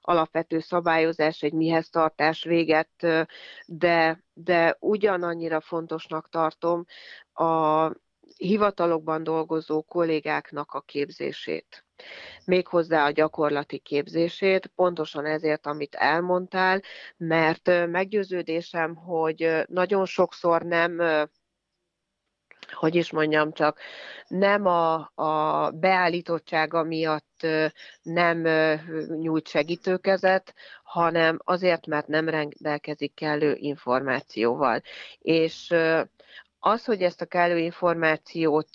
[0.00, 3.06] alapvető szabályozás, egy mihez tartás véget,
[3.66, 6.84] de, de ugyanannyira fontosnak tartom
[7.32, 7.90] a
[8.36, 11.84] hivatalokban dolgozó kollégáknak a képzését
[12.44, 16.82] méghozzá a gyakorlati képzését, pontosan ezért, amit elmondtál,
[17.16, 21.00] mert meggyőződésem, hogy nagyon sokszor nem
[22.72, 23.78] hogy is mondjam csak,
[24.28, 27.46] nem a, a beállítottsága miatt
[28.02, 28.42] nem
[29.20, 34.82] nyújt segítőkezet, hanem azért, mert nem rendelkezik kellő információval.
[35.18, 35.74] És
[36.58, 38.70] az, hogy ezt a kellő információt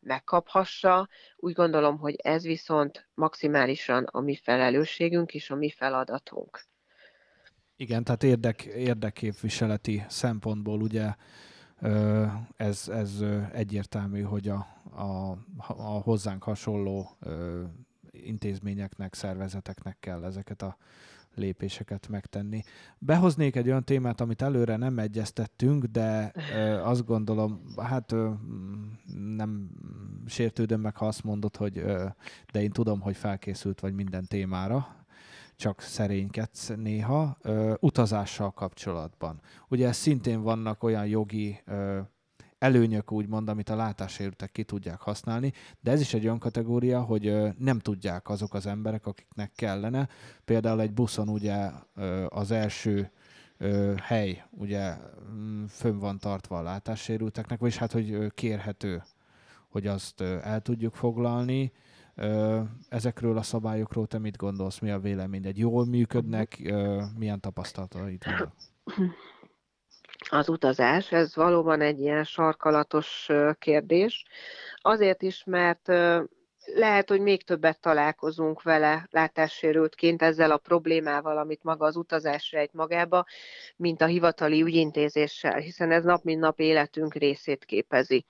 [0.00, 6.68] megkaphassa, úgy gondolom, hogy ez viszont maximálisan a mi felelősségünk és a mi feladatunk.
[7.76, 11.14] Igen, tehát érdek, érdekképviseleti szempontból ugye
[12.56, 17.16] ez, ez egyértelmű, hogy a, a, a hozzánk hasonló
[18.10, 20.76] intézményeknek, szervezeteknek kell ezeket a
[21.34, 22.62] lépéseket megtenni.
[22.98, 28.14] Behoznék egy olyan témát, amit előre nem egyeztettünk, de ö, azt gondolom, hát
[29.36, 29.70] nem
[30.26, 31.84] sértődöm meg, ha azt mondod, hogy
[32.52, 34.99] de én tudom, hogy felkészült vagy minden témára,
[35.60, 39.40] csak szerénykedsz néha, ö, utazással kapcsolatban.
[39.68, 42.00] Ugye szintén vannak olyan jogi ö,
[42.58, 47.54] előnyök, úgymond, amit a látássérültek ki tudják használni, de ez is egy olyan kategória, hogy
[47.58, 50.08] nem tudják azok az emberek, akiknek kellene.
[50.44, 51.70] Például egy buszon ugye
[52.28, 53.10] az első
[54.02, 54.96] hely ugye
[55.32, 59.02] mm, fönn van tartva a látássérülteknek, vagyis hát, hogy kérhető,
[59.68, 61.72] hogy azt el tudjuk foglalni.
[62.88, 65.46] Ezekről a szabályokról te mit gondolsz, mi a vélemény?
[65.46, 66.72] Egy jól működnek,
[67.18, 68.52] milyen tapasztalataid vannak?
[70.30, 71.12] az utazás.
[71.12, 74.24] Ez valóban egy ilyen sarkalatos kérdés.
[74.76, 75.88] Azért is, mert
[76.74, 82.72] lehet, hogy még többet találkozunk vele látássérültként ezzel a problémával, amit maga az utazás rejt
[82.72, 83.24] magába,
[83.76, 88.24] mint a hivatali ügyintézéssel, hiszen ez nap mint nap életünk részét képezi.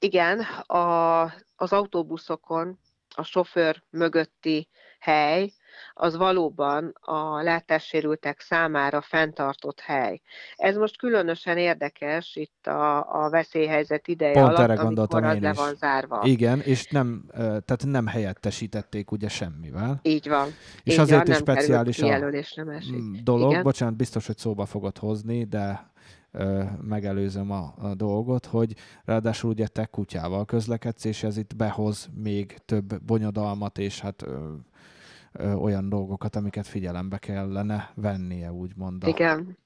[0.00, 1.22] Igen, a,
[1.56, 2.78] az autóbuszokon
[3.14, 5.52] a sofőr mögötti hely
[5.94, 10.20] az valóban a látássérültek számára fenntartott hely.
[10.56, 15.50] Ez most különösen érdekes itt a, a veszélyhelyzet ideje Pont alatt, erre gondoltam amikor én
[15.50, 15.58] is.
[15.58, 16.20] le van zárva.
[16.24, 20.00] Igen, és nem, tehát nem helyettesítették ugye semmivel.
[20.02, 20.46] Így van.
[20.82, 22.06] És Így azért van, is speciális a
[22.54, 23.22] nem esik.
[23.22, 23.62] Dolog, Igen?
[23.62, 25.90] bocsánat, biztos, hogy szóba fogod hozni, de
[26.82, 28.74] megelőzöm a, a dolgot, hogy
[29.04, 34.54] ráadásul ugye te kutyával közlekedsz, és ez itt behoz még több bonyodalmat, és hát ö,
[35.32, 39.06] ö, olyan dolgokat, amiket figyelembe kellene vennie, úgymond.
[39.06, 39.58] Igen.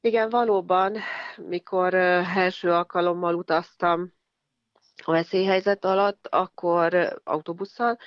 [0.00, 0.96] Igen, valóban,
[1.36, 4.12] mikor első alkalommal utaztam
[5.04, 7.98] a veszélyhelyzet alatt, akkor autóbusszal,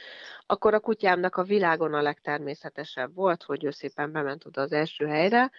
[0.46, 5.08] akkor a kutyámnak a világon a legtermészetesebb volt, hogy ő szépen bement oda az első
[5.08, 5.52] helyre,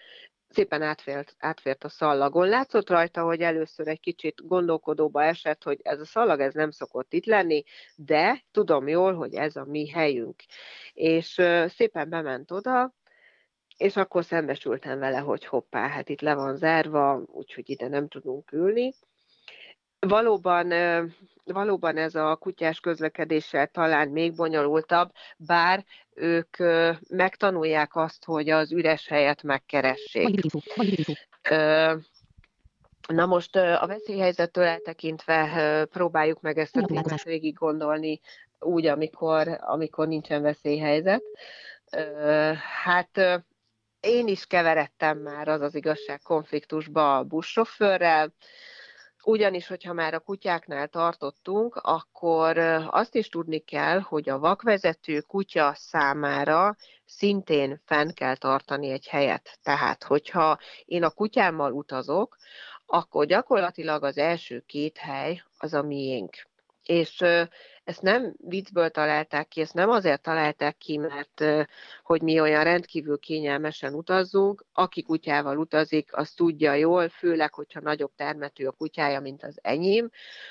[0.53, 2.49] szépen átfért, átfért a szallagon.
[2.49, 7.13] Látszott rajta, hogy először egy kicsit gondolkodóba esett, hogy ez a szallag ez nem szokott
[7.13, 7.63] itt lenni,
[7.97, 10.43] de tudom jól, hogy ez a mi helyünk.
[10.93, 12.95] És szépen bement oda,
[13.77, 18.53] és akkor szembesültem vele, hogy hoppá, hát itt le van zárva, úgyhogy ide nem tudunk
[18.53, 18.95] ülni.
[20.07, 20.73] Valóban,
[21.45, 25.85] valóban ez a kutyás közlekedéssel talán még bonyolultabb, bár
[26.15, 26.57] ők
[27.09, 30.41] megtanulják azt, hogy az üres helyet megkeressék.
[33.09, 38.21] Na most a veszélyhelyzettől eltekintve próbáljuk meg ezt a témát végig gondolni
[38.59, 41.23] úgy, amikor, amikor nincsen veszélyhelyzet.
[42.85, 43.21] Hát
[44.01, 48.33] én is keveredtem már az az igazság konfliktusba a buszsofőrrel,
[49.25, 52.59] ugyanis, hogyha már a kutyáknál tartottunk, akkor
[52.91, 59.59] azt is tudni kell, hogy a vakvezető kutya számára szintén fenn kell tartani egy helyet.
[59.63, 62.37] Tehát, hogyha én a kutyámmal utazok,
[62.87, 66.37] akkor gyakorlatilag az első két hely az a miénk.
[66.83, 67.25] És
[67.85, 71.45] ezt nem viccből találták ki, ezt nem azért találták ki, mert
[72.03, 74.65] hogy mi olyan rendkívül kényelmesen utazzunk.
[74.73, 80.11] Aki kutyával utazik, az tudja jól, főleg, hogyha nagyobb termetű a kutyája, mint az enyém,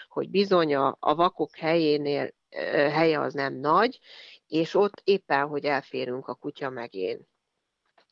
[0.09, 2.29] hogy bizony a, a vakok helyénél
[2.91, 3.99] helye az nem nagy,
[4.47, 7.27] és ott éppen, hogy elférünk a kutya megén.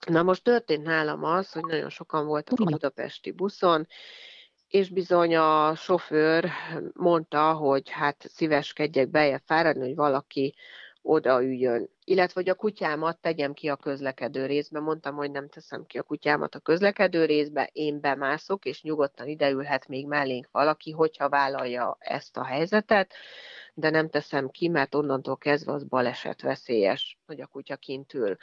[0.07, 3.88] Na most történt nálam az, hogy nagyon sokan voltak a budapesti buszon,
[4.70, 6.49] és bizony a sofőr
[6.93, 10.55] mondta, hogy hát szíveskedjek beje fáradni, hogy valaki
[11.01, 11.89] odaüljön.
[12.03, 14.80] Illetve, hogy a kutyámat tegyem ki a közlekedő részbe.
[14.80, 19.88] Mondtam, hogy nem teszem ki a kutyámat a közlekedő részbe, én bemászok, és nyugodtan ideülhet
[19.88, 23.13] még mellénk valaki, hogyha vállalja ezt a helyzetet,
[23.74, 28.38] de nem teszem ki, mert onnantól kezdve az baleset veszélyes, hogy a kutya kint ül.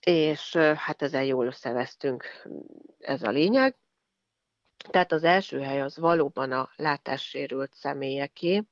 [0.00, 2.24] És hát ezzel jól összevesztünk,
[2.98, 3.76] ez a lényeg.
[4.90, 8.62] Tehát az első hely az valóban a látássérült személyeké,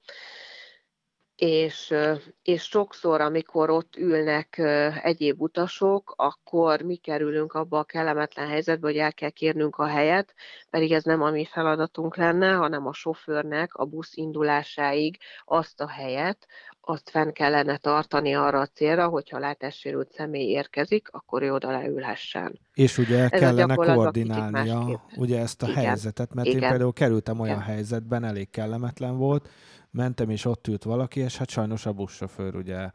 [1.41, 1.95] és,
[2.43, 4.59] és sokszor, amikor ott ülnek
[5.03, 10.35] egyéb utasok, akkor mi kerülünk abba a kellemetlen helyzetbe, hogy el kell kérnünk a helyet,
[10.71, 15.89] pedig ez nem a mi feladatunk lenne, hanem a sofőrnek a busz indulásáig azt a
[15.89, 16.47] helyet,
[16.91, 22.59] azt fenn kellene tartani arra a célra, hogyha látássérült személy érkezik, akkor ő oda leülhessen.
[22.75, 25.85] És ugye Ez kellene koordinálnia ugye ezt a Igen.
[25.85, 26.63] helyzetet, mert Igen.
[26.63, 27.67] én például kerültem olyan Igen.
[27.69, 29.49] helyzetben, elég kellemetlen volt,
[29.91, 32.91] mentem és ott ült valaki, és hát sajnos a buszsofőr ugye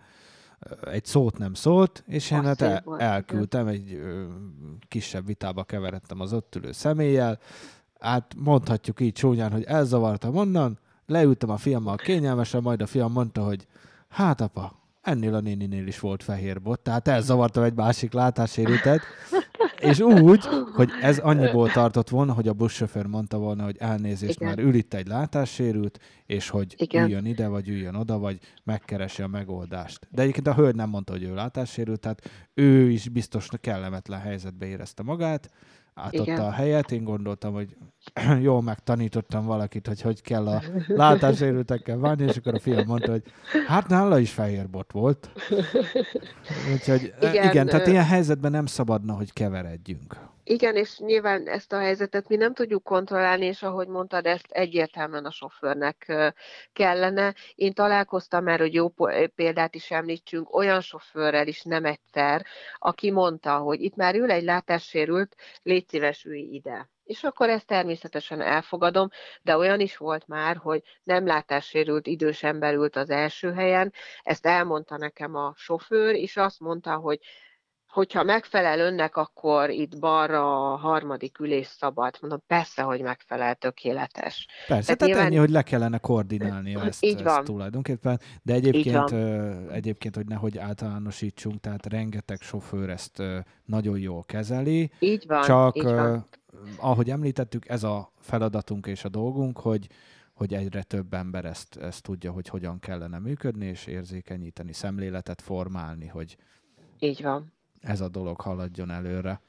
[0.91, 4.24] egy szót nem szólt, és én hát el, elküldtem, egy ö,
[4.88, 7.39] kisebb vitába keveredtem az ott ülő személlyel,
[8.00, 13.43] hát mondhatjuk így csúnyán, hogy elzavartam onnan, leültem a fiammal kényelmesen, majd a fiam mondta,
[13.43, 13.68] hogy
[14.10, 19.01] hát apa, ennél a néninél is volt fehér bot, tehát elzavartam egy másik látássérültet,
[19.80, 24.47] és úgy, hogy ez annyiból tartott volna, hogy a buszsofőr mondta volna, hogy elnézést, Igen.
[24.47, 27.03] már ül itt egy látássérült, és hogy Igen.
[27.03, 30.08] üljön ide, vagy üljön oda, vagy megkeresi a megoldást.
[30.12, 34.66] De egyébként a hölgy nem mondta, hogy ő látássérült, tehát ő is biztos kellemetlen helyzetbe
[34.66, 35.49] érezte magát,
[35.95, 36.39] átadta Igen.
[36.39, 37.78] a helyet, én gondoltam, hogy
[38.41, 43.24] jól megtanítottam valakit, hogy hogy kell a látásérültekkel válni, és akkor a fiam mondta, hogy
[43.68, 45.30] hát nála is fehér bot volt.
[46.74, 50.16] Úgyhogy igen, igen tehát ilyen helyzetben nem szabadna, hogy keveredjünk.
[50.43, 55.26] Igen, és nyilván ezt a helyzetet mi nem tudjuk kontrollálni, és ahogy mondtad, ezt egyértelműen
[55.26, 56.14] a sofőrnek
[56.74, 57.34] kellene.
[57.56, 58.93] Én találkoztam már, hogy jó
[59.36, 62.46] példát is említsünk, olyan sofőrrel is nem egyszer,
[62.78, 66.89] aki mondta, hogy itt már ül egy látássérült, légy szíves, ülj ide.
[67.04, 69.10] És akkor ezt természetesen elfogadom,
[69.41, 73.93] de olyan is volt már, hogy nem látássérült idős ember ült az első helyen,
[74.24, 77.20] ezt elmondta nekem a sofőr, és azt mondta, hogy
[77.96, 82.18] hogyha megfelel önnek, akkor itt balra a harmadik ülés szabad.
[82.22, 84.48] Mondom, persze, hogy megfelel, tökéletes.
[84.68, 85.26] Persze, tehát, tehát nyilván...
[85.26, 87.38] ennyi, hogy le kellene koordinálni ezt, így van.
[87.38, 88.20] ezt tulajdonképpen.
[88.41, 89.12] De egyébként,
[89.72, 93.24] egyébként, hogy nehogy általánosítsunk, tehát rengeteg sofőr ezt
[93.66, 94.91] nagyon jól kezeli.
[95.00, 96.26] Így van, Csak, így van.
[96.78, 99.88] ahogy említettük, ez a feladatunk és a dolgunk, hogy
[100.34, 106.08] hogy egyre több ember ezt, ezt tudja, hogy hogyan kellene működni, és érzékenyíteni, szemléletet formálni,
[106.08, 106.38] hogy
[107.00, 107.55] így van
[107.86, 109.42] ez a dolog haladjon előre.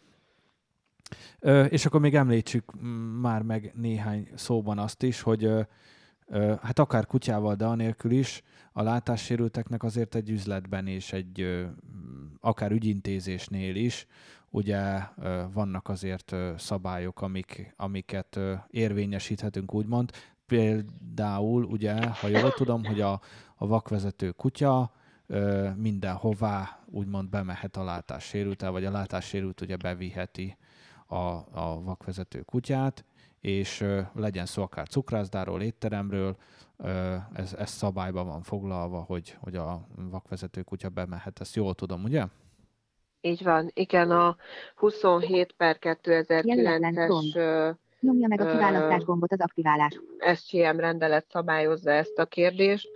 [1.38, 2.72] Ö, és akkor még említsük
[3.20, 5.60] már meg néhány szóban azt is, hogy ö,
[6.26, 11.64] ö, hát akár kutyával, de anélkül is a látássérülteknek azért egy üzletben és egy ö,
[12.40, 14.06] akár ügyintézésnél is
[14.50, 15.00] ugye
[15.52, 18.38] vannak azért szabályok, amik, amiket
[18.70, 20.10] érvényesíthetünk, úgymond.
[20.46, 23.20] például, ugye, ha jól tudom, hogy a,
[23.56, 24.92] a vakvezető kutya
[25.26, 30.56] ö, mindenhová úgymond bemehet a látássérült, vagy a látássérült ugye beviheti
[31.06, 33.04] a, a vakvezető kutyát,
[33.40, 36.36] és ö, legyen szó akár cukrászdáról, étteremről,
[36.76, 42.04] ö, ez, ez szabályban van foglalva, hogy, hogy a vakvezető kutya bemehet, ezt jól tudom,
[42.04, 42.24] ugye?
[43.20, 44.36] Így van, igen, a
[44.74, 50.00] 27 per 2009-es Nyomja meg a kiválasztás gombot az aktiválás.
[50.34, 52.88] SCM rendelet szabályozza ezt a kérdést.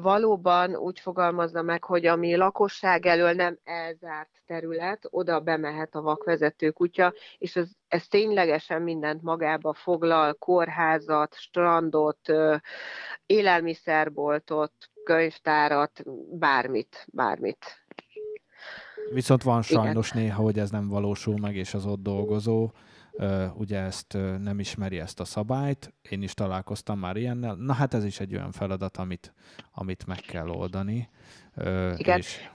[0.00, 6.70] Valóban úgy fogalmazza meg, hogy ami lakosság elől nem elzárt terület, oda bemehet a vakvezető
[6.70, 12.32] kutya, és ez, ez ténylegesen mindent magába foglal, kórházat, strandot,
[13.26, 14.72] élelmiszerboltot,
[15.04, 16.02] könyvtárat,
[16.38, 17.64] bármit, bármit.
[19.12, 22.70] Viszont van sajnos néha, hogy ez nem valósul meg, és az ott dolgozó
[23.54, 24.12] ugye ezt
[24.42, 25.94] nem ismeri ezt a szabályt.
[26.02, 27.54] Én is találkoztam már ilyennel.
[27.54, 29.34] Na hát ez is egy olyan feladat, amit,
[29.72, 31.08] amit meg kell oldani,
[31.96, 32.18] Igen.
[32.18, 32.48] és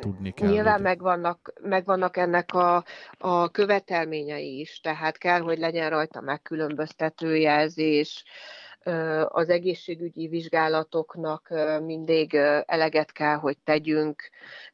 [0.00, 0.48] tudni kell.
[0.48, 2.84] Nyilván megvannak, megvannak ennek a,
[3.18, 8.24] a követelményei is, tehát kell, hogy legyen rajta megkülönböztető jelzés,
[9.28, 11.48] az egészségügyi vizsgálatoknak
[11.84, 12.34] mindig
[12.66, 14.22] eleget kell, hogy tegyünk,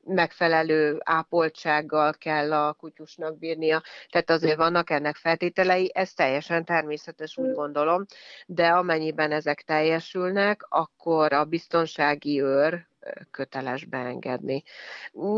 [0.03, 7.53] megfelelő ápoltsággal kell a kutyusnak bírnia, tehát azért vannak ennek feltételei, ez teljesen természetes, úgy
[7.53, 8.05] gondolom,
[8.47, 12.90] de amennyiben ezek teljesülnek, akkor a biztonsági őr
[13.31, 14.63] köteles beengedni.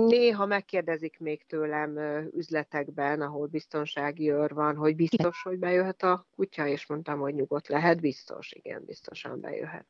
[0.06, 1.98] Néha megkérdezik még tőlem
[2.34, 7.68] üzletekben, ahol biztonsági őr van, hogy biztos, hogy bejöhet a kutya, és mondtam, hogy nyugodt
[7.68, 9.86] lehet, biztos, igen, biztosan bejöhet.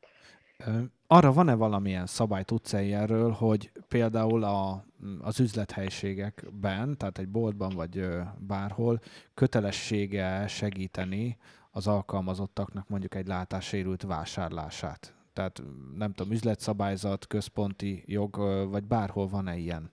[1.07, 4.85] Arra van-e valamilyen szabály, tudsz -e ilyenről, hogy például a,
[5.21, 8.07] az üzlethelységekben, tehát egy boltban vagy
[8.37, 9.01] bárhol
[9.33, 11.37] kötelessége segíteni
[11.71, 15.13] az alkalmazottaknak mondjuk egy látássérült vásárlását?
[15.33, 15.61] Tehát
[15.95, 18.35] nem tudom, üzletszabályzat, központi jog,
[18.69, 19.91] vagy bárhol van-e ilyen?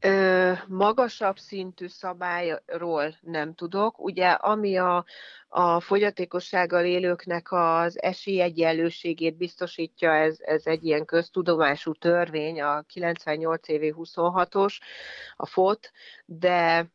[0.00, 3.98] Ö, magasabb szintű szabályról nem tudok.
[4.00, 5.04] Ugye, ami a,
[5.48, 13.94] a fogyatékossággal élőknek az esélyegyenlőségét biztosítja, ez, ez egy ilyen köztudomású törvény, a 98 évi
[13.96, 14.78] 26-os,
[15.36, 15.90] a FOT,
[16.26, 16.90] de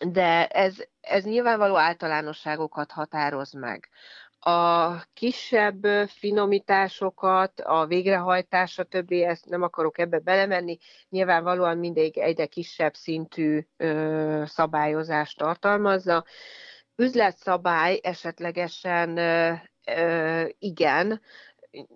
[0.00, 3.88] de ez, ez nyilvánvaló általánosságokat határoz meg.
[4.44, 9.12] A kisebb finomításokat, a végrehajtás, stb.
[9.12, 10.78] ezt nem akarok ebbe belemenni,
[11.08, 16.24] nyilvánvalóan mindig egyre kisebb szintű ö, szabályozást tartalmazza.
[16.96, 19.52] Üzletszabály esetlegesen ö,
[19.96, 21.20] ö, igen,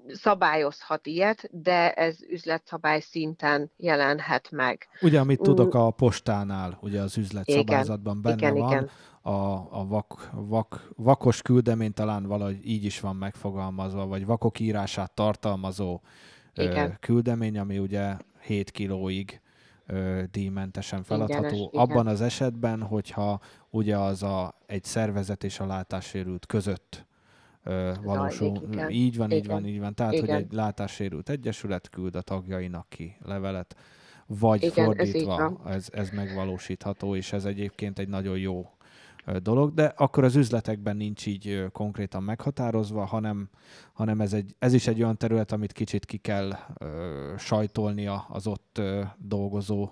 [0.09, 4.89] szabályozhat ilyet, de ez üzletszabály szinten jelenhet meg.
[5.01, 8.91] Ugye, amit tudok a postánál, ugye az üzletszabályzatban benne igen, van, igen.
[9.27, 15.15] A, a vak, vak, vakos küldemény talán valahogy így is van megfogalmazva, vagy vakok írását
[15.15, 16.01] tartalmazó
[16.55, 16.97] ö, Igen.
[17.01, 19.41] küldemény, ami ugye 7 kilóig
[19.87, 21.43] ö, díjmentesen feladható.
[21.45, 21.81] Ingyenes, igen.
[21.81, 27.07] Abban az esetben, hogyha ugye az a, egy szervezet és a látássérült között
[27.63, 28.63] ö, valósul.
[28.71, 28.91] igen.
[28.91, 29.55] Így van, így Igen.
[29.55, 29.95] van, így van.
[29.95, 30.37] Tehát, hogy Igen.
[30.37, 33.77] egy látássérült egyesület küld a tagjainak ki levelet,
[34.27, 35.75] vagy Igen, ez így fordítva, van.
[35.75, 38.71] ez, ez megvalósítható, és ez egyébként egy nagyon jó
[39.43, 43.49] dolog, de akkor az üzletekben nincs így konkrétan meghatározva, hanem,
[43.93, 48.47] hanem ez, egy, ez is egy olyan terület, amit kicsit ki kell ö, sajtolnia az
[48.47, 49.91] ott ö, dolgozó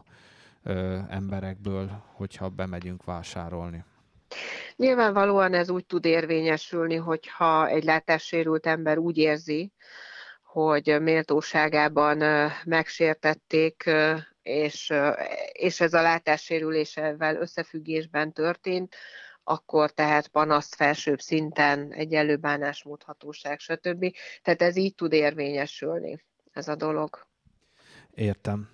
[0.62, 3.84] ö, emberekből, hogyha bemegyünk vásárolni.
[4.76, 9.72] Nyilvánvalóan ez úgy tud érvényesülni, hogyha egy látássérült ember úgy érzi,
[10.42, 12.22] hogy méltóságában
[12.64, 13.90] megsértették,
[14.42, 14.92] és,
[15.52, 18.94] és ez a látássérülésevel összefüggésben történt,
[19.44, 24.14] akkor tehát panaszt felsőbb szinten, egyenlő bánásmódhatóság, stb.
[24.42, 27.26] Tehát ez így tud érvényesülni, ez a dolog.
[28.14, 28.68] Értem.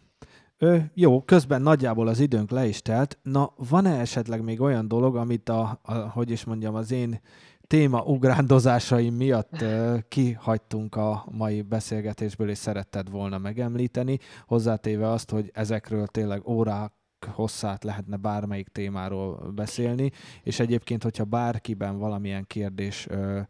[0.58, 3.18] Ö, jó, közben nagyjából az időnk le is telt.
[3.22, 7.20] Na, van-e esetleg még olyan dolog, amit a, a hogy is mondjam, az én
[7.66, 15.50] téma ugrándozásaim miatt ö, kihagytunk a mai beszélgetésből, és szeretted volna megemlíteni, hozzátéve azt, hogy
[15.54, 16.92] ezekről tényleg órák
[17.24, 20.10] hosszát lehetne bármelyik témáról beszélni,
[20.42, 23.40] és egyébként, hogyha bárkiben valamilyen kérdés ö,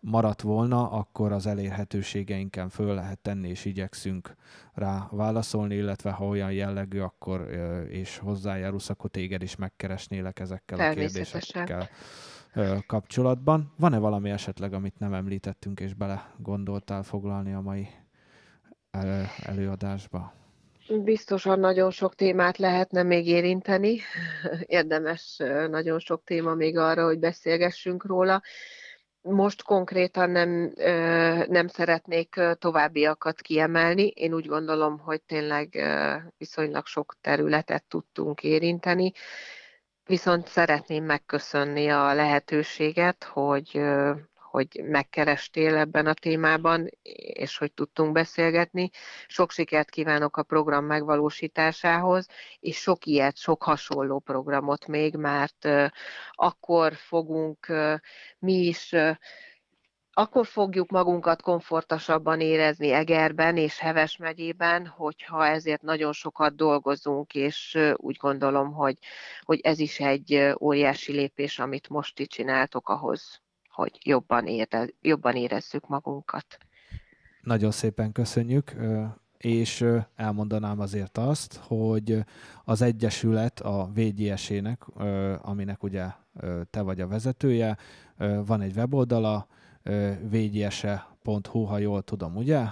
[0.00, 4.34] maradt volna, akkor az elérhetőségeinken föl lehet tenni, és igyekszünk
[4.72, 10.78] rá válaszolni, illetve ha olyan jellegű, akkor ö, és hozzájárulsz, akkor téged is megkeresnélek ezekkel
[10.78, 11.88] a kérdésekkel
[12.54, 13.72] ö, kapcsolatban.
[13.78, 17.88] Van-e valami esetleg, amit nem említettünk, és bele gondoltál foglalni a mai
[18.90, 20.32] ö, előadásba?
[20.90, 24.00] Biztosan nagyon sok témát lehetne még érinteni.
[24.66, 25.36] Érdemes
[25.70, 28.42] nagyon sok téma még arra, hogy beszélgessünk róla.
[29.20, 30.72] most konkrétan nem,
[31.48, 34.06] nem szeretnék továbbiakat kiemelni.
[34.06, 35.68] Én úgy gondolom, hogy tényleg
[36.38, 39.12] viszonylag sok területet tudtunk érinteni,
[40.04, 43.80] viszont szeretném megköszönni a lehetőséget, hogy,
[44.50, 46.88] hogy megkerestél ebben a témában,
[47.32, 48.90] és hogy tudtunk beszélgetni.
[49.26, 52.26] Sok sikert kívánok a program megvalósításához,
[52.60, 55.68] és sok ilyet, sok hasonló programot még, mert
[56.32, 57.66] akkor fogunk
[58.38, 58.94] mi is
[60.18, 67.78] akkor fogjuk magunkat komfortosabban érezni Egerben és Heves megyében, hogyha ezért nagyon sokat dolgozunk, és
[67.96, 68.98] úgy gondolom, hogy,
[69.40, 73.42] hogy ez is egy óriási lépés, amit most itt csináltok ahhoz,
[73.78, 76.58] hogy jobban, ére, jobban érezzük magunkat.
[77.42, 78.74] Nagyon szépen köszönjük,
[79.36, 79.84] és
[80.14, 82.24] elmondanám azért azt, hogy
[82.64, 84.86] az Egyesület a VGS-ének,
[85.42, 86.06] aminek ugye
[86.70, 87.76] te vagy a vezetője,
[88.46, 89.46] van egy weboldala,
[90.30, 92.64] vgyese.hu, ha jól tudom, ugye?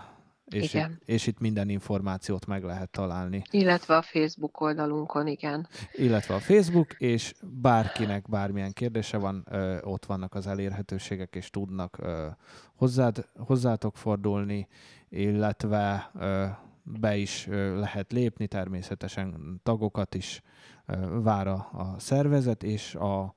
[0.47, 0.91] És, igen.
[0.91, 3.43] Itt, és itt minden információt meg lehet találni.
[3.51, 5.69] Illetve a Facebook oldalunkon, igen.
[5.93, 11.99] Illetve a Facebook, és bárkinek bármilyen kérdése van, ö, ott vannak az elérhetőségek, és tudnak
[11.99, 12.27] ö,
[12.75, 14.69] hozzád, hozzátok fordulni,
[15.09, 16.47] illetve ö,
[16.83, 20.43] be is ö, lehet lépni, természetesen tagokat is
[20.87, 23.36] ö, vár a, a szervezet, és a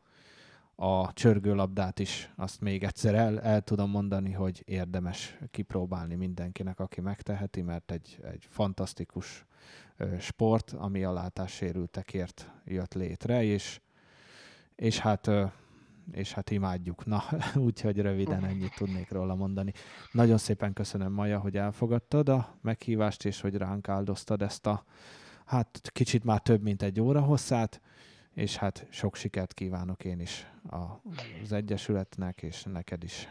[0.82, 7.02] a csörgőlabdát is, azt még egyszer el, el tudom mondani, hogy érdemes kipróbálni mindenkinek, aki
[7.02, 9.46] megteheti, mert egy, egy fantasztikus
[10.20, 13.80] sport, ami a látássérültekért jött létre, és,
[14.76, 15.30] és hát
[16.12, 17.06] és hát imádjuk.
[17.06, 17.24] Na,
[17.68, 19.74] úgyhogy röviden ennyit tudnék róla mondani.
[20.12, 24.84] Nagyon szépen köszönöm, Maja, hogy elfogadtad a meghívást, és hogy ránk áldoztad ezt a,
[25.46, 27.82] hát kicsit már több, mint egy óra hosszát
[28.34, 33.30] és hát sok sikert kívánok én is az Egyesületnek, és neked is.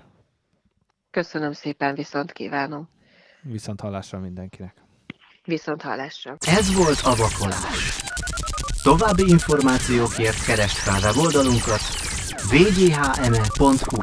[1.10, 2.88] Köszönöm szépen, viszont kívánom.
[3.42, 4.82] Viszont hallásra mindenkinek.
[5.44, 6.36] Viszont hallásra.
[6.46, 8.00] Ez volt a vakolás.
[8.82, 11.80] További információkért keresd fel weboldalunkat
[12.52, 13.98] wghme.hu